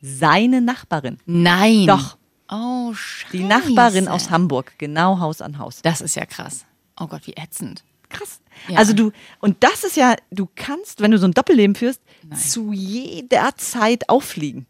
seine 0.01 0.61
Nachbarin. 0.61 1.19
Nein. 1.27 1.87
Doch. 1.87 2.17
Oh, 2.51 2.95
scheiße. 2.95 3.37
Die 3.37 3.45
Nachbarin 3.45 4.09
aus 4.09 4.31
Hamburg, 4.31 4.73
genau 4.79 5.19
Haus 5.19 5.43
an 5.43 5.59
Haus. 5.59 5.83
Das 5.83 6.01
ist 6.01 6.15
ja 6.15 6.25
krass. 6.25 6.65
Oh 6.99 7.07
Gott, 7.07 7.27
wie 7.27 7.35
ätzend. 7.35 7.85
Krass. 8.09 8.41
Ja. 8.69 8.79
Also 8.79 8.93
du, 8.95 9.13
und 9.41 9.63
das 9.63 9.85
ist 9.85 9.97
ja, 9.97 10.17
du 10.31 10.49
kannst, 10.55 11.01
wenn 11.01 11.11
du 11.11 11.19
so 11.19 11.27
ein 11.27 11.33
Doppelleben 11.33 11.75
führst, 11.75 12.01
zu 12.35 12.73
jeder 12.73 13.55
Zeit 13.57 14.09
auffliegen. 14.09 14.67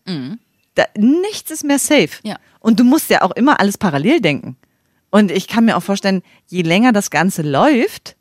Da, 0.75 0.85
nichts 0.97 1.51
ist 1.51 1.65
mehr 1.65 1.79
safe. 1.79 2.11
Mhm. 2.23 2.31
Ja. 2.31 2.37
Und 2.61 2.81
du 2.81 2.85
musst 2.85 3.11
ja 3.11 3.23
auch 3.23 3.33
immer 3.33 3.61
alles 3.61 3.79
parallel 3.79 4.21
denken. 4.21 4.57
Und 5.11 5.31
ich 5.31 5.49
kann 5.49 5.65
mir 5.65 5.77
auch 5.77 5.83
vorstellen, 5.83 6.23
je 6.47 6.63
länger 6.63 6.93
das 6.93 7.11
Ganze 7.11 7.43
läuft, 7.43 8.17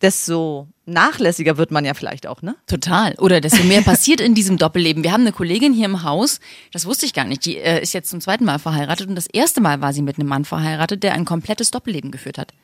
desto 0.00 0.68
nachlässiger 0.86 1.56
wird 1.56 1.70
man 1.70 1.84
ja 1.84 1.94
vielleicht 1.94 2.26
auch, 2.26 2.42
ne? 2.42 2.56
Total. 2.66 3.14
Oder 3.18 3.40
desto 3.40 3.62
mehr 3.64 3.82
passiert 3.82 4.20
in 4.20 4.34
diesem 4.34 4.56
Doppelleben. 4.56 5.02
Wir 5.02 5.12
haben 5.12 5.22
eine 5.22 5.32
Kollegin 5.32 5.72
hier 5.72 5.86
im 5.86 6.02
Haus, 6.02 6.40
das 6.72 6.86
wusste 6.86 7.06
ich 7.06 7.12
gar 7.12 7.24
nicht, 7.24 7.44
die 7.44 7.58
äh, 7.58 7.82
ist 7.82 7.92
jetzt 7.92 8.10
zum 8.10 8.20
zweiten 8.20 8.44
Mal 8.44 8.58
verheiratet 8.58 9.08
und 9.08 9.14
das 9.14 9.26
erste 9.26 9.60
Mal 9.60 9.80
war 9.80 9.92
sie 9.92 10.02
mit 10.02 10.18
einem 10.18 10.28
Mann 10.28 10.44
verheiratet, 10.44 11.02
der 11.02 11.12
ein 11.12 11.24
komplettes 11.24 11.70
Doppelleben 11.70 12.10
geführt 12.10 12.38
hat. 12.38 12.54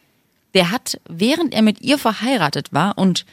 Der 0.55 0.71
hat, 0.71 0.99
während 1.09 1.53
er 1.53 1.63
mit 1.63 1.83
ihr 1.83 1.99
verheiratet 1.99 2.73
war 2.73 2.97
und 2.97 3.27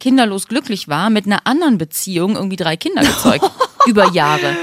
kinderlos 0.00 0.48
glücklich 0.48 0.88
war, 0.88 1.08
mit 1.08 1.26
einer 1.26 1.46
anderen 1.46 1.78
Beziehung 1.78 2.34
irgendwie 2.34 2.56
drei 2.56 2.76
Kinder 2.76 3.02
gezeugt. 3.02 3.50
über 3.86 4.10
Jahre. 4.12 4.56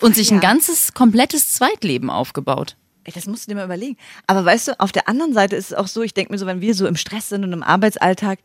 Und 0.00 0.14
sich 0.14 0.30
ein 0.30 0.40
ganzes, 0.40 0.94
komplettes 0.94 1.52
Zweitleben 1.52 2.10
aufgebaut. 2.10 2.76
Ey, 3.08 3.14
das 3.14 3.26
musst 3.26 3.46
du 3.46 3.50
dir 3.50 3.54
mal 3.54 3.64
überlegen. 3.64 3.96
Aber 4.26 4.44
weißt 4.44 4.68
du, 4.68 4.80
auf 4.80 4.92
der 4.92 5.08
anderen 5.08 5.32
Seite 5.32 5.56
ist 5.56 5.70
es 5.70 5.74
auch 5.74 5.86
so, 5.86 6.02
ich 6.02 6.12
denke 6.12 6.30
mir 6.30 6.36
so, 6.36 6.44
wenn 6.44 6.60
wir 6.60 6.74
so 6.74 6.86
im 6.86 6.94
Stress 6.96 7.30
sind 7.30 7.42
und 7.42 7.54
im 7.54 7.62
Arbeitsalltag, 7.62 8.38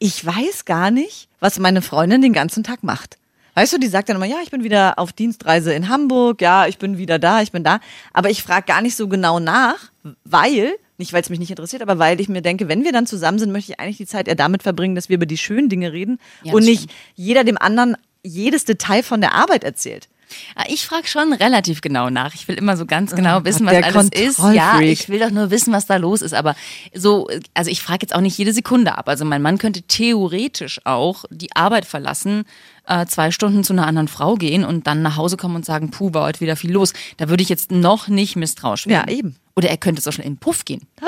ich 0.00 0.26
weiß 0.26 0.64
gar 0.64 0.90
nicht, 0.90 1.28
was 1.38 1.60
meine 1.60 1.80
Freundin 1.80 2.20
den 2.20 2.32
ganzen 2.32 2.64
Tag 2.64 2.82
macht. 2.82 3.18
Weißt 3.54 3.72
du, 3.72 3.78
die 3.78 3.86
sagt 3.86 4.08
dann 4.08 4.16
immer, 4.16 4.26
ja, 4.26 4.38
ich 4.42 4.50
bin 4.50 4.64
wieder 4.64 4.98
auf 4.98 5.12
Dienstreise 5.12 5.72
in 5.72 5.88
Hamburg, 5.88 6.42
ja, 6.42 6.66
ich 6.66 6.78
bin 6.78 6.98
wieder 6.98 7.20
da, 7.20 7.40
ich 7.40 7.52
bin 7.52 7.62
da. 7.62 7.78
Aber 8.12 8.30
ich 8.30 8.42
frage 8.42 8.66
gar 8.66 8.82
nicht 8.82 8.96
so 8.96 9.06
genau 9.06 9.38
nach, 9.38 9.92
weil, 10.24 10.74
nicht 10.98 11.12
weil 11.12 11.22
es 11.22 11.30
mich 11.30 11.38
nicht 11.38 11.50
interessiert, 11.50 11.80
aber 11.80 12.00
weil 12.00 12.20
ich 12.20 12.28
mir 12.28 12.42
denke, 12.42 12.66
wenn 12.66 12.82
wir 12.82 12.90
dann 12.90 13.06
zusammen 13.06 13.38
sind, 13.38 13.52
möchte 13.52 13.70
ich 13.70 13.78
eigentlich 13.78 13.98
die 13.98 14.06
Zeit 14.06 14.26
eher 14.26 14.34
damit 14.34 14.64
verbringen, 14.64 14.96
dass 14.96 15.08
wir 15.08 15.14
über 15.14 15.26
die 15.26 15.38
schönen 15.38 15.68
Dinge 15.68 15.92
reden 15.92 16.18
Ja, 16.42 16.52
und 16.52 16.64
nicht 16.64 16.90
stimmt. 16.90 16.94
jeder 17.14 17.44
dem 17.44 17.58
anderen 17.58 17.96
jedes 18.24 18.64
Detail 18.64 19.04
von 19.04 19.20
der 19.20 19.34
Arbeit 19.34 19.62
erzählt. 19.62 20.08
Ah, 20.56 20.64
Ich 20.68 20.86
frage 20.86 21.06
schon 21.06 21.32
relativ 21.32 21.80
genau 21.80 22.10
nach. 22.10 22.34
Ich 22.34 22.48
will 22.48 22.56
immer 22.56 22.76
so 22.76 22.86
ganz 22.86 23.14
genau 23.14 23.44
wissen, 23.44 23.66
was 23.66 23.72
alles 23.82 24.08
ist. 24.14 24.38
Ja, 24.54 24.80
ich 24.80 25.08
will 25.08 25.18
doch 25.20 25.30
nur 25.30 25.50
wissen, 25.50 25.72
was 25.72 25.86
da 25.86 25.96
los 25.96 26.22
ist. 26.22 26.34
Aber 26.34 26.54
so, 26.94 27.28
also 27.54 27.70
ich 27.70 27.82
frage 27.82 28.00
jetzt 28.02 28.14
auch 28.14 28.20
nicht 28.20 28.36
jede 28.38 28.52
Sekunde 28.52 28.96
ab. 28.98 29.08
Also 29.08 29.24
mein 29.24 29.42
Mann 29.42 29.58
könnte 29.58 29.82
theoretisch 29.82 30.80
auch 30.84 31.24
die 31.30 31.54
Arbeit 31.54 31.84
verlassen, 31.84 32.44
äh, 32.86 33.06
zwei 33.06 33.30
Stunden 33.30 33.64
zu 33.64 33.72
einer 33.72 33.86
anderen 33.86 34.08
Frau 34.08 34.34
gehen 34.34 34.64
und 34.64 34.86
dann 34.86 35.02
nach 35.02 35.16
Hause 35.16 35.36
kommen 35.36 35.56
und 35.56 35.64
sagen, 35.64 35.90
puh, 35.90 36.12
war 36.14 36.24
heute 36.24 36.40
wieder 36.40 36.56
viel 36.56 36.72
los. 36.72 36.92
Da 37.16 37.28
würde 37.28 37.42
ich 37.42 37.48
jetzt 37.48 37.70
noch 37.70 38.08
nicht 38.08 38.36
misstrauisch 38.36 38.86
werden. 38.86 39.08
Ja, 39.10 39.14
eben. 39.16 39.36
Oder 39.56 39.68
er 39.70 39.76
könnte 39.76 40.02
so 40.02 40.10
schnell 40.12 40.26
in 40.26 40.34
den 40.34 40.38
Puff 40.40 40.64
gehen. 40.64 40.82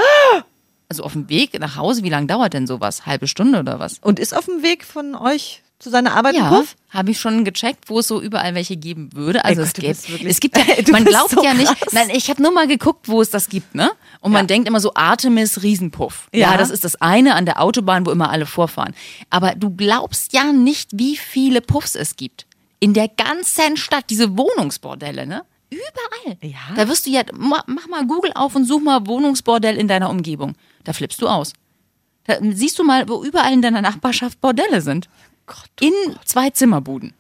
Also 0.89 1.03
auf 1.03 1.15
dem 1.15 1.29
Weg 1.29 1.59
nach 1.59 1.75
Hause, 1.75 2.05
wie 2.05 2.11
lange 2.11 2.29
dauert 2.29 2.53
denn 2.55 2.69
sowas? 2.69 3.07
Halbe 3.07 3.27
Stunde 3.27 3.59
oder 3.59 3.81
was? 3.81 3.99
Und 3.99 4.21
ist 4.21 4.37
auf 4.37 4.45
dem 4.45 4.63
Weg 4.63 4.85
von 4.85 5.17
euch 5.17 5.65
zu 5.79 5.91
seiner 5.91 6.15
Arbeit 6.15 6.35
Ja, 6.37 6.49
Puff? 6.49 6.75
habe 6.91 7.11
ich 7.11 7.21
schon 7.21 7.45
gecheckt, 7.45 7.91
wo 7.91 7.99
es 7.99 8.09
so 8.09 8.21
überall 8.23 8.55
welche 8.55 8.77
geben 8.77 9.11
würde. 9.13 9.45
Also 9.45 9.61
Ey 9.61 9.67
es 9.67 9.73
Gott, 9.75 9.85
gibt, 9.85 10.09
wirklich- 10.09 10.31
es 10.31 10.41
gibt 10.41 10.57
ja, 10.57 10.65
Du 10.83 10.93
man 10.93 11.05
glaubt 11.05 11.31
so 11.31 11.45
ja 11.45 11.53
nicht, 11.55 11.67
krass. 11.79 11.93
nein, 11.93 12.09
ich 12.11 12.31
habe 12.31 12.43
nur 12.43 12.51
mal 12.53 12.67
geguckt, 12.67 13.09
wo 13.09 13.21
es 13.21 13.29
das 13.31 13.49
gibt, 13.51 13.75
ne? 13.75 13.91
Und 14.21 14.33
man 14.33 14.47
denkt 14.47 14.67
immer 14.69 14.81
so 14.81 14.93
Artemis 14.95 15.63
Riesenpuff. 15.63 16.29
Ja. 16.33 16.53
Ja. 16.53 16.57
das 16.57 16.71
ist 16.71 16.85
das 16.85 16.97
eine 17.03 17.35
an 17.35 17.45
der 17.45 17.61
Autobahn, 17.61 18.07
wo 18.07 18.11
immer 18.11 18.31
alle 18.31 18.47
vorfahren. 18.47 18.95
Aber 19.29 19.55
du 19.55 19.71
glaubst 19.71 20.33
ja 20.33 20.53
nicht, 20.53 20.91
wie 20.95 21.17
viele 21.17 21.61
Puffs 21.61 21.95
es 21.95 22.17
gibt. 22.17 22.47
In 22.81 22.95
der 22.95 23.09
ganzen 23.09 23.77
Stadt, 23.77 24.05
diese 24.11 24.37
Wohnungsbordelle, 24.37 25.27
ne? 25.27 25.43
Überall. 25.71 26.39
Ja. 26.43 26.59
Da 26.75 26.89
wirst 26.89 27.07
du 27.07 27.11
ja, 27.11 27.23
ma- 27.35 27.65
mach 27.67 27.87
mal 27.89 28.07
Google 28.07 28.33
auf 28.35 28.55
und 28.55 28.65
such 28.65 28.81
mal 28.81 29.07
Wohnungsbordell 29.07 29.77
in 29.77 29.89
deiner 29.89 30.09
Umgebung. 30.11 30.55
Da 30.85 30.93
flippst 30.93 31.21
du 31.21 31.29
aus. 31.29 31.53
Da 32.25 32.37
siehst 32.41 32.79
du 32.79 32.85
mal, 32.85 33.09
wo 33.09 33.23
überall 33.25 33.53
in 33.53 33.63
deiner 33.63 33.83
Nachbarschaft 33.83 34.41
Bordelle 34.41 34.81
sind. 34.81 35.09
In 35.81 35.93
zwei 36.25 36.51
Zimmerbuden. 36.51 37.15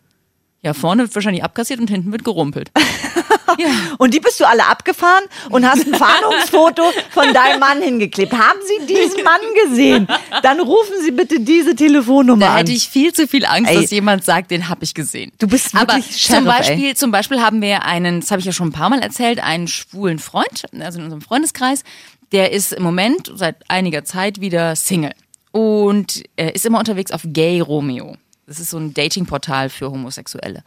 Ja, 0.62 0.75
vorne 0.75 1.03
wird 1.03 1.15
wahrscheinlich 1.15 1.45
abkassiert 1.45 1.79
und 1.79 1.89
hinten 1.89 2.11
wird 2.11 2.25
gerumpelt. 2.25 2.73
ja. 3.59 3.69
Und 3.99 4.15
die 4.15 4.21
bist 4.21 4.41
du 4.41 4.45
alle 4.45 4.67
abgefahren 4.67 5.23
und 5.51 5.65
hast 5.65 5.87
ein 5.87 5.95
Fahndungsfoto 5.99 6.83
von 7.11 7.33
deinem 7.33 7.61
Mann 7.61 7.81
hingeklebt. 7.81 8.33
Haben 8.33 8.59
Sie 8.67 8.87
diesen 8.87 9.23
Mann 9.23 9.41
gesehen? 9.65 10.09
Dann 10.43 10.59
rufen 10.59 10.95
Sie 11.05 11.12
bitte 11.12 11.39
diese 11.39 11.77
Telefonnummer 11.77 12.47
Da 12.47 12.53
an. 12.53 12.57
hätte 12.59 12.73
ich 12.73 12.89
viel 12.89 13.12
zu 13.12 13.29
viel 13.29 13.45
Angst, 13.45 13.71
Ey. 13.71 13.81
dass 13.83 13.91
jemand 13.93 14.25
sagt, 14.25 14.51
den 14.51 14.69
habe 14.69 14.83
ich 14.83 14.95
gesehen. 14.95 15.31
Du 15.39 15.47
bist 15.47 15.73
Aber 15.77 15.95
wirklich 15.95 16.27
zum 16.27 16.45
Sheriff, 16.45 16.47
Beispiel, 16.47 16.97
zum 16.97 17.11
Beispiel 17.12 17.41
haben 17.41 17.62
wir 17.62 17.85
einen, 17.85 18.21
das 18.21 18.31
habe 18.33 18.41
ich 18.41 18.47
ja 18.47 18.53
schon 18.53 18.69
ein 18.69 18.73
paar 18.73 18.91
Mal 18.91 19.01
erzählt, 19.03 19.39
einen 19.41 19.69
schwulen 19.69 20.19
Freund, 20.19 20.65
also 20.81 20.99
in 20.99 21.05
unserem 21.05 21.23
Freundeskreis, 21.23 21.85
der 22.33 22.51
ist 22.51 22.73
im 22.73 22.83
Moment 22.83 23.31
seit 23.37 23.57
einiger 23.71 24.05
Zeit 24.05 24.41
wieder 24.41 24.75
Single 24.75 25.12
und 25.57 26.23
er 26.37 26.55
ist 26.55 26.66
immer 26.66 26.79
unterwegs 26.79 27.11
auf 27.12 27.23
Gay 27.25 27.61
Romeo. 27.61 28.19
Das 28.47 28.61
ist 28.61 28.69
so 28.69 28.77
ein 28.77 28.92
Datingportal 28.92 29.71
für 29.71 29.90
Homosexuelle. 29.90 30.62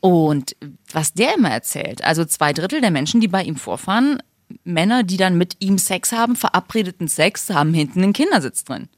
Und 0.00 0.54
was 0.92 1.14
der 1.14 1.36
immer 1.36 1.48
erzählt, 1.48 2.04
also 2.04 2.22
zwei 2.26 2.52
Drittel 2.52 2.82
der 2.82 2.90
Menschen, 2.90 3.22
die 3.22 3.28
bei 3.28 3.42
ihm 3.42 3.56
vorfahren, 3.56 4.22
Männer, 4.62 5.04
die 5.04 5.16
dann 5.16 5.38
mit 5.38 5.56
ihm 5.60 5.78
Sex 5.78 6.12
haben, 6.12 6.36
verabredeten 6.36 7.08
Sex, 7.08 7.48
haben 7.48 7.72
hinten 7.72 8.02
einen 8.02 8.12
Kindersitz 8.12 8.64
drin. 8.64 8.88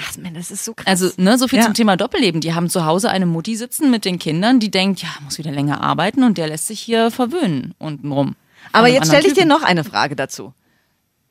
Ach, 0.00 0.16
Mann, 0.16 0.32
das 0.32 0.50
ist 0.50 0.64
so 0.64 0.72
krass. 0.72 0.86
Also, 0.86 1.10
ne, 1.18 1.36
so 1.36 1.46
viel 1.46 1.58
Ja. 1.58 1.66
zum 1.66 1.74
Thema 1.74 1.98
Doppelleben. 1.98 2.40
Die 2.40 2.54
haben 2.54 2.70
zu 2.70 2.86
Hause 2.86 3.10
eine 3.10 3.26
Mutti 3.26 3.54
sitzen 3.54 3.90
mit 3.90 4.06
den 4.06 4.18
Kindern, 4.18 4.60
die 4.60 4.70
denkt, 4.70 5.02
ja, 5.02 5.10
muss 5.22 5.36
wieder 5.36 5.52
länger 5.52 5.82
arbeiten 5.82 6.24
und 6.24 6.38
der 6.38 6.48
lässt 6.48 6.68
sich 6.68 6.80
hier 6.80 7.10
verwöhnen 7.10 7.74
untenrum. 7.78 8.28
Von 8.28 8.36
Aber 8.72 8.88
jetzt 8.88 9.08
stelle 9.08 9.28
ich 9.28 9.34
dir 9.34 9.42
anderen 9.42 9.60
noch 9.60 9.68
eine 9.68 9.84
Frage 9.84 10.16
dazu. 10.16 10.54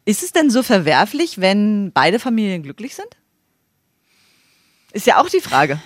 Ist 0.05 0.21
es 0.21 0.31
denn 0.31 0.51
so 0.51 0.61
verwerflich, 0.61 1.41
wenn 1.41 1.91
beide 1.91 2.19
Familien 2.19 2.61
glücklich 2.61 2.93
sind? 2.93 3.07
Ist 4.95 5.05
ja 5.05 5.21
auch 5.21 5.27
die 5.27 5.41
Frage. 5.41 5.77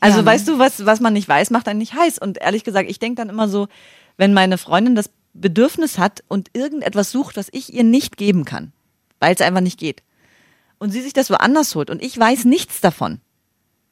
Also 0.00 0.18
Ja, 0.18 0.22
ne? 0.22 0.26
weißt 0.26 0.48
du, 0.48 0.58
was, 0.58 0.84
was 0.84 0.98
man 0.98 1.12
nicht 1.12 1.28
weiß, 1.28 1.50
macht 1.50 1.68
einen 1.68 1.78
nicht 1.78 1.94
heiß. 1.94 2.18
Und 2.18 2.38
ehrlich 2.38 2.64
gesagt, 2.64 2.90
ich 2.90 2.98
denke 2.98 3.22
dann 3.22 3.28
immer 3.28 3.48
so, 3.48 3.68
wenn 4.16 4.34
meine 4.34 4.58
Freundin 4.58 4.96
das 4.96 5.08
Bedürfnis 5.34 5.98
hat 5.98 6.24
und 6.26 6.50
irgendetwas 6.52 7.12
sucht, 7.12 7.36
was 7.36 7.46
ich 7.52 7.72
ihr 7.72 7.84
nicht 7.84 8.16
geben 8.16 8.44
kann, 8.44 8.72
weil 9.20 9.32
es 9.32 9.40
einfach 9.40 9.60
nicht 9.60 9.78
geht. 9.78 10.02
Und 10.78 10.90
sie 10.90 11.00
sich 11.00 11.12
das 11.12 11.30
woanders 11.30 11.76
holt 11.76 11.90
und 11.90 12.02
ich 12.02 12.18
weiß 12.18 12.44
nichts 12.44 12.80
davon. 12.80 13.20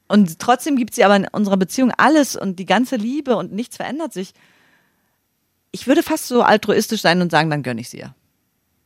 Und 0.08 0.40
trotzdem 0.40 0.76
gibt 0.76 0.94
sie 0.94 1.04
aber 1.04 1.16
in 1.16 1.28
unserer 1.28 1.56
Beziehung 1.56 1.92
alles 1.96 2.34
und 2.34 2.58
die 2.58 2.66
ganze 2.66 2.96
Liebe 2.96 3.36
und 3.36 3.52
nichts 3.52 3.76
verändert 3.76 4.12
sich. 4.12 4.34
ich 5.70 5.86
würde 5.86 6.02
fast 6.02 6.26
so 6.26 6.42
altruistisch 6.42 7.00
sein 7.00 7.22
und 7.22 7.30
sagen, 7.30 7.48
dann 7.48 7.62
gönne 7.62 7.80
ich 7.80 7.90
sie 7.90 7.98
ihr. 7.98 8.14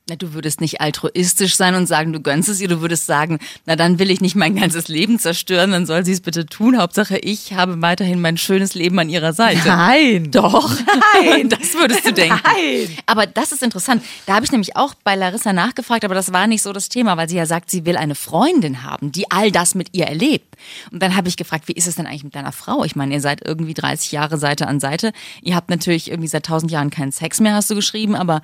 Na, 0.09 0.17
du 0.17 0.33
würdest 0.33 0.63
nicht 0.63 0.81
altruistisch 0.81 1.55
sein 1.55 1.75
und 1.75 1.87
sagen, 1.87 2.15
du 2.15 2.21
gönnst 2.21 2.49
es 2.49 2.63
ihr. 2.63 2.69
Du 2.69 2.81
würdest 2.81 3.05
sagen, 3.05 3.39
na 3.67 3.77
dann 3.77 3.99
will 3.99 4.11
ich 4.11 4.23
nicht 4.23 4.37
mein 4.37 4.57
ganzes 4.57 4.89
Leben 4.89 5.19
zerstören, 5.19 5.71
dann 5.73 5.85
soll 5.85 6.03
sie 6.07 6.13
es 6.13 6.23
bitte 6.23 6.47
tun. 6.47 6.79
Hauptsache, 6.79 7.19
ich 7.19 7.53
habe 7.53 7.83
weiterhin 7.83 8.19
mein 8.19 8.39
schönes 8.39 8.75
Leben 8.75 8.99
an 8.99 9.11
ihrer 9.11 9.35
Seite. 9.35 9.69
Nein. 9.69 10.31
Doch. 10.31 10.71
Nein. 11.15 11.49
Das 11.59 11.75
würdest 11.75 12.07
du 12.07 12.13
denken. 12.13 12.39
Nein. 12.45 12.97
Aber 13.07 13.27
das 13.27 13.53
ist 13.53 13.63
interessant. 13.63 14.03
Da 14.27 14.35
habe 14.35 14.45
ich 14.45 14.53
nämlich 14.53 14.77
auch 14.77 14.95
bei 15.03 15.15
Larissa 15.15 15.53
nachgefragt, 15.53 16.05
aber 16.05 16.15
das 16.15 16.33
war 16.33 16.47
nicht 16.47 16.63
so 16.63 16.73
das 16.73 16.89
Thema, 16.89 17.17
weil 17.17 17.29
sie 17.29 17.37
ja 17.37 17.47
sagt, 17.47 17.71
sie 17.71 17.85
will 17.85 17.97
eine 17.97 18.15
Freundin 18.15 18.83
haben, 18.83 19.13
die 19.13 19.31
all 19.31 19.51
das 19.51 19.75
mit 19.75 19.89
ihr 19.93 20.07
erlebt. 20.07 20.57
Und 20.93 21.03
dann 21.03 21.17
habe 21.17 21.29
ich 21.29 21.37
gefragt, 21.37 21.69
wie 21.69 21.73
ist 21.73 21.87
es 21.87 21.97
denn 21.97 22.07
eigentlich 22.07 22.25
mit 22.25 22.35
deiner 22.35 22.53
Frau? 22.53 22.85
Ich 22.85 22.97
meine, 22.97 23.15
ihr 23.15 23.21
seid 23.21 23.43
irgendwie 23.45 23.75
30 23.75 24.13
Jahre 24.13 24.39
Seite 24.39 24.67
an 24.67 24.79
Seite. 24.81 25.13
Ihr 25.43 25.57
habt 25.57 25.71
natürlich 25.71 26.11
irgendwie 26.11 26.29
seit 26.29 26.47
1000 26.47 26.71
Jahren 26.71 26.91
keinen 26.91 27.13
Sex 27.13 27.41
mehr, 27.41 27.55
hast 27.55 27.71
du 27.71 27.75
geschrieben, 27.75 28.15
aber 28.15 28.43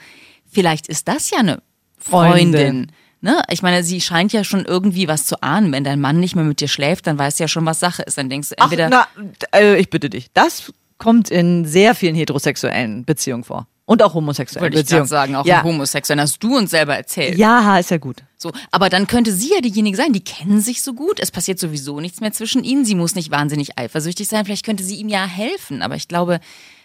vielleicht 0.55 0.87
ist 0.87 1.09
das 1.09 1.31
ja 1.31 1.39
eine 1.39 1.63
Freundin. 1.99 2.53
Freundin. 2.53 2.93
Ne? 3.21 3.43
Ich 3.51 3.63
meine, 3.63 3.83
sie 3.83 4.01
scheint 4.03 4.33
ja 4.35 4.45
schon 4.45 4.67
irgendwie 4.67 5.09
was 5.09 5.25
zu 5.25 5.43
ahnen. 5.43 5.73
Wenn 5.73 5.83
dein 5.83 6.01
Mann 6.01 6.21
nicht 6.21 6.37
mehr 6.37 6.45
mit 6.45 6.61
dir 6.61 6.69
schläft, 6.69 7.07
dann 7.07 7.19
weißt 7.19 7.39
du 7.39 7.45
ja 7.45 7.49
schon, 7.49 7.65
was 7.65 7.81
Sache 7.81 8.03
ist. 8.03 8.19
Dann 8.19 8.29
denkst 8.29 8.51
du 8.51 8.55
Ach, 8.59 8.65
entweder. 8.65 8.91
na, 8.91 9.07
äh, 9.55 9.81
ich 9.81 9.89
bitte 9.89 10.11
dich. 10.11 10.29
Das 10.35 10.73
kommt 10.99 11.31
in 11.31 11.65
sehr 11.65 11.95
vielen 11.95 12.15
heterosexuellen 12.15 13.05
Beziehungen 13.05 13.45
vor. 13.45 13.67
Und 13.87 14.03
auch 14.03 14.15
homosexuellen 14.15 14.63
wollte 14.63 14.81
ich 14.81 14.87
gerade 14.87 15.03
Beziehungen. 15.03 15.09
sagen, 15.09 15.37
auch 15.37 15.45
ja. 15.45 15.61
im 15.61 15.65
Homosexuellen 15.65 16.21
hast 16.21 16.43
du 16.43 16.57
uns 16.57 16.71
selber 16.71 16.97
erzählt. 16.97 17.37
Ja, 17.37 17.79
ist 17.79 17.91
ja 17.91 17.99
gut. 17.99 18.23
So, 18.39 18.53
aber 18.71 18.89
dann 18.89 19.07
könnte 19.07 19.33
sie 19.33 19.53
ja 19.53 19.61
diejenige 19.61 19.97
sein, 19.97 20.13
die 20.13 20.25
kennen 20.25 20.61
sich 20.61 20.83
so 20.83 20.95
gut, 20.95 21.21
es 21.21 21.31
passiert 21.31 21.59
sowieso 21.59 22.01
nichts 22.01 22.21
mehr 22.21 22.33
zwischen 22.33 22.65
ihnen, 22.65 22.85
sie 22.85 22.95
muss 22.95 23.15
nicht 23.15 23.31
wahnsinnig 23.31 23.79
eifersüchtig 23.79 24.29
sein, 24.29 24.45
vielleicht 24.47 24.65
könnte 24.65 24.85
sie 24.85 24.97
ihm 24.97 25.09
ja 25.09 25.27
helfen, 25.27 25.83
aber 25.83 25.97
ich 25.97 26.09
glaube, 26.09 26.41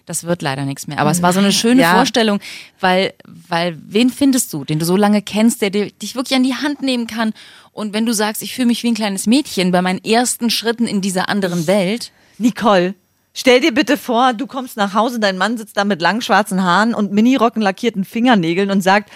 das 0.10 0.24
wird 0.24 0.42
leider 0.42 0.66
nichts 0.66 0.88
mehr. 0.88 0.98
Aber 0.98 1.12
es 1.12 1.22
war 1.22 1.34
so 1.34 1.40
eine 1.40 1.52
schöne 1.62 1.84
Ja. 1.84 1.94
Vorstellung, 1.94 2.40
weil, 2.80 3.14
weil 3.26 3.78
wen 3.86 4.10
findest 4.10 4.52
du, 4.52 4.66
den 4.66 4.80
du 4.80 4.86
so 4.86 4.96
lange 4.98 5.22
kennst, 5.22 5.62
der 5.62 5.70
dich 5.70 6.16
wirklich 6.16 6.36
an 6.36 6.44
die 6.44 6.56
Hand 6.56 6.82
nehmen 6.82 7.06
kann 7.06 7.32
und 7.72 7.94
wenn 7.94 8.08
du 8.08 8.14
sagst, 8.14 8.42
ich 8.42 8.56
fühle 8.56 8.68
mich 8.68 8.82
wie 8.82 8.88
ein 8.88 8.96
kleines 8.96 9.28
Mädchen 9.28 9.72
bei 9.72 9.82
meinen 9.84 10.04
ersten 10.04 10.50
Schritten 10.50 10.88
in 10.88 11.02
dieser 11.02 11.30
anderen 11.30 11.68
Welt, 11.68 12.12
Nicole, 12.40 12.96
stell 13.34 13.62
dir 13.62 13.72
bitte 13.72 13.98
vor, 13.98 14.34
du 14.34 14.48
kommst 14.48 14.78
nach 14.78 14.96
Hause, 14.96 15.20
dein 15.20 15.38
Mann 15.38 15.58
sitzt 15.58 15.78
da 15.78 15.86
mit 15.86 16.02
langen 16.02 16.24
schwarzen 16.24 16.64
Haaren 16.64 16.96
und 16.96 17.12
Minirocken 17.12 17.62
lackierten 17.62 18.04
Fingernägeln 18.04 18.72
und 18.72 18.82
sagt, 18.82 19.12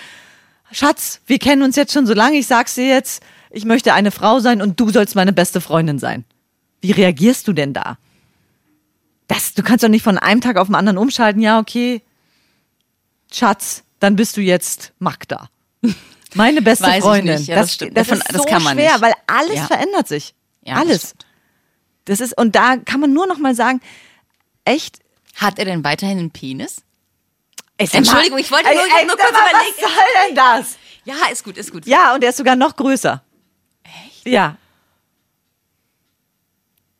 Schatz, 0.71 1.21
wir 1.25 1.39
kennen 1.39 1.63
uns 1.63 1.75
jetzt 1.75 1.93
schon 1.93 2.05
so 2.05 2.13
lange, 2.13 2.37
ich 2.37 2.45
sag's 2.45 2.75
dir 2.75 2.87
jetzt, 2.87 3.23
ich 3.49 3.65
möchte 3.65 3.93
eine 3.93 4.11
Frau 4.11 4.39
sein 4.39 4.61
und 4.61 4.79
du 4.79 4.91
sollst 4.91 5.15
meine 5.15 5.33
beste 5.33 5.59
Freundin 5.59 5.97
sein. 5.97 6.23
Wie 6.81 6.91
reagierst 6.91 7.47
du 7.47 7.53
denn 7.53 7.73
da? 7.73 7.97
Das, 9.33 9.53
du 9.53 9.63
kannst 9.63 9.83
doch 9.83 9.89
nicht 9.89 10.03
von 10.03 10.17
einem 10.17 10.41
Tag 10.41 10.57
auf 10.57 10.67
den 10.67 10.75
anderen 10.75 10.97
umschalten, 10.97 11.41
ja, 11.41 11.59
okay, 11.59 12.01
Schatz, 13.31 13.83
dann 13.99 14.15
bist 14.15 14.37
du 14.37 14.41
jetzt 14.41 14.93
Magda. 14.99 15.49
Meine 16.35 16.61
beste 16.61 16.85
Weiß 16.85 17.03
Freundin. 17.03 17.41
Ja, 17.45 17.55
das 17.55 17.73
stimmt. 17.73 17.97
das 17.97 18.07
Davon- 18.07 18.21
ist 18.21 18.29
das 18.33 18.37
so 18.41 18.43
kann 18.47 18.63
man 18.63 18.77
schwer, 18.77 18.91
nicht. 18.93 19.01
weil 19.01 19.13
alles 19.27 19.55
Ja. 19.55 19.65
verändert 19.67 20.07
sich. 20.07 20.35
Ja, 20.63 20.75
das 20.75 20.83
alles. 20.83 21.15
Das 22.05 22.19
ist, 22.19 22.37
und 22.37 22.55
da 22.55 22.77
kann 22.77 22.99
man 22.99 23.13
nur 23.13 23.27
noch 23.27 23.37
mal 23.37 23.55
sagen, 23.55 23.79
echt. 24.65 24.99
hat 25.35 25.57
er 25.57 25.65
denn 25.65 25.83
weiterhin 25.83 26.19
einen 26.19 26.31
Penis? 26.31 26.83
Mal- 27.79 27.87
Entschuldigung, 27.91 28.37
ich 28.37 28.51
wollte 28.51 28.65
nur- 28.65 28.83
Ey, 28.99 29.05
nur 29.07 29.17
kurz 29.17 29.31
mal, 29.31 29.49
überlegt. 29.49 29.81
Was 29.81 29.91
soll 29.91 30.27
denn 30.27 30.35
das? 30.35 30.77
Ja, 31.05 31.15
ist 31.31 31.43
gut, 31.43 31.57
ist 31.57 31.71
gut. 31.71 31.85
Ja, 31.87 32.13
und 32.13 32.23
er 32.23 32.29
ist 32.29 32.37
sogar 32.37 32.55
noch 32.55 32.75
größer. 32.75 33.23
Echt? 33.83 34.27
Ja. 34.27 34.57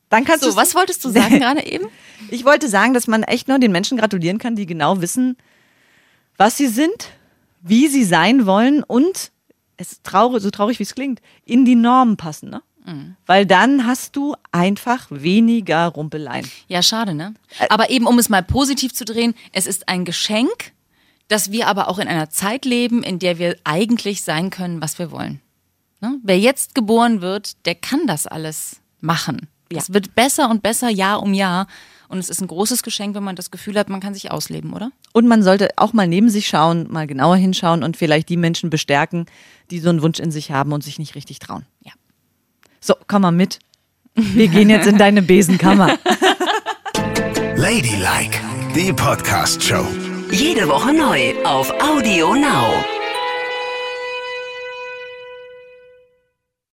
Dann 0.10 0.26
kannst 0.26 0.44
So, 0.44 0.52
du. 0.52 0.56
was 0.56 0.74
wolltest 0.76 1.04
du 1.06 1.10
sagen 1.10 1.40
gerade 1.40 1.64
eben? 1.66 1.88
Ich 2.34 2.46
wollte 2.46 2.68
sagen, 2.68 2.96
dass 2.96 3.06
man 3.06 3.22
echt 3.22 3.48
nur 3.48 3.60
den 3.60 3.72
Menschen 3.72 3.96
gratulieren 3.96 4.40
kann, 4.40 4.56
die 4.56 4.66
genau 4.66 5.02
wissen, 5.02 5.38
was 6.36 6.58
sie 6.58 6.66
sind, 6.66 7.12
wie 7.62 7.88
sie 7.88 8.04
sein 8.04 8.48
wollen 8.48 8.84
und 8.84 9.32
es 9.78 10.02
traurig, 10.02 10.42
so 10.42 10.50
traurig 10.50 10.80
wie 10.80 10.84
es 10.84 10.96
klingt, 10.96 11.22
in 11.46 11.64
die 11.64 11.76
Normen 11.76 12.18
passen, 12.18 12.50
ne? 12.50 12.64
Mhm. 12.86 13.16
Weil 13.28 13.46
dann 13.46 13.86
hast 13.86 14.16
du 14.16 14.36
einfach 14.52 15.06
weniger 15.12 15.90
Rumpeleien. 15.90 16.50
Ja, 16.68 16.82
schade, 16.82 17.14
ne? 17.14 17.36
Aber 17.70 17.92
eben, 17.92 18.08
um 18.08 18.18
es 18.18 18.30
mal 18.30 18.42
positiv 18.42 18.96
zu 18.96 19.06
drehen, 19.06 19.36
es 19.52 19.68
ist 19.68 19.88
ein 19.88 20.04
Geschenk, 20.04 20.74
dass 21.28 21.52
wir 21.52 21.68
aber 21.68 21.88
auch 21.88 22.00
in 22.00 22.08
einer 22.08 22.32
Zeit 22.32 22.66
leben, 22.66 23.04
in 23.04 23.20
der 23.20 23.38
wir 23.38 23.58
eigentlich 23.64 24.24
sein 24.24 24.50
können, 24.50 24.82
was 24.82 24.98
wir 24.98 25.12
wollen. 25.12 25.40
Ne? 26.02 26.20
Wer 26.24 26.40
jetzt 26.40 26.74
geboren 26.74 27.22
wird, 27.22 27.64
der 27.68 27.76
kann 27.76 28.08
das 28.08 28.26
alles 28.26 28.82
machen. 29.02 29.48
Es 29.70 29.94
wird 29.94 30.16
besser 30.16 30.50
und 30.50 30.62
besser 30.62 30.90
Jahr 30.90 31.22
um 31.22 31.34
Jahr. 31.34 31.68
Und 32.14 32.20
es 32.20 32.30
ist 32.30 32.42
ein 32.42 32.48
großes 32.48 32.84
Geschenk, 32.84 33.16
wenn 33.16 33.24
man 33.24 33.36
das 33.36 33.50
Gefühl 33.50 33.76
hat, 33.76 33.90
man 33.90 34.00
kann 34.00 34.14
sich 34.14 34.30
ausleben, 34.30 34.74
oder? 34.74 34.92
Und 35.14 35.28
man 35.28 35.42
sollte 35.42 35.70
auch 35.78 35.94
mal 35.94 36.08
neben 36.08 36.30
sich 36.30 36.46
schauen, 36.46 36.86
mal 36.92 37.08
genauer 37.08 37.38
hinschauen 37.38 37.82
und 37.82 37.98
vielleicht 37.98 38.30
die 38.30 38.38
Menschen 38.38 38.70
bestärken, 38.70 39.26
die 39.72 39.80
so 39.80 39.90
einen 39.90 40.04
Wunsch 40.04 40.20
in 40.20 40.30
sich 40.30 40.52
haben 40.52 40.74
und 40.74 40.84
sich 40.84 41.00
nicht 41.00 41.16
richtig 41.16 41.40
trauen. 41.40 41.66
Ja. 41.82 41.92
So, 42.80 42.94
komm 43.08 43.24
mal 43.24 43.32
mit. 43.32 43.58
Wir 44.14 44.48
gehen 44.48 44.70
jetzt 44.70 44.86
in 44.86 45.00
deine 45.00 45.24
Besenkammer. 45.24 45.98
Ladylike, 47.56 48.40
die 48.76 48.94
Podcast-Show. 48.94 49.88
Jede 50.30 50.68
Woche 50.68 50.94
neu 50.94 51.34
auf 51.46 51.74
Audio 51.82 52.36
Now. 52.36 53.03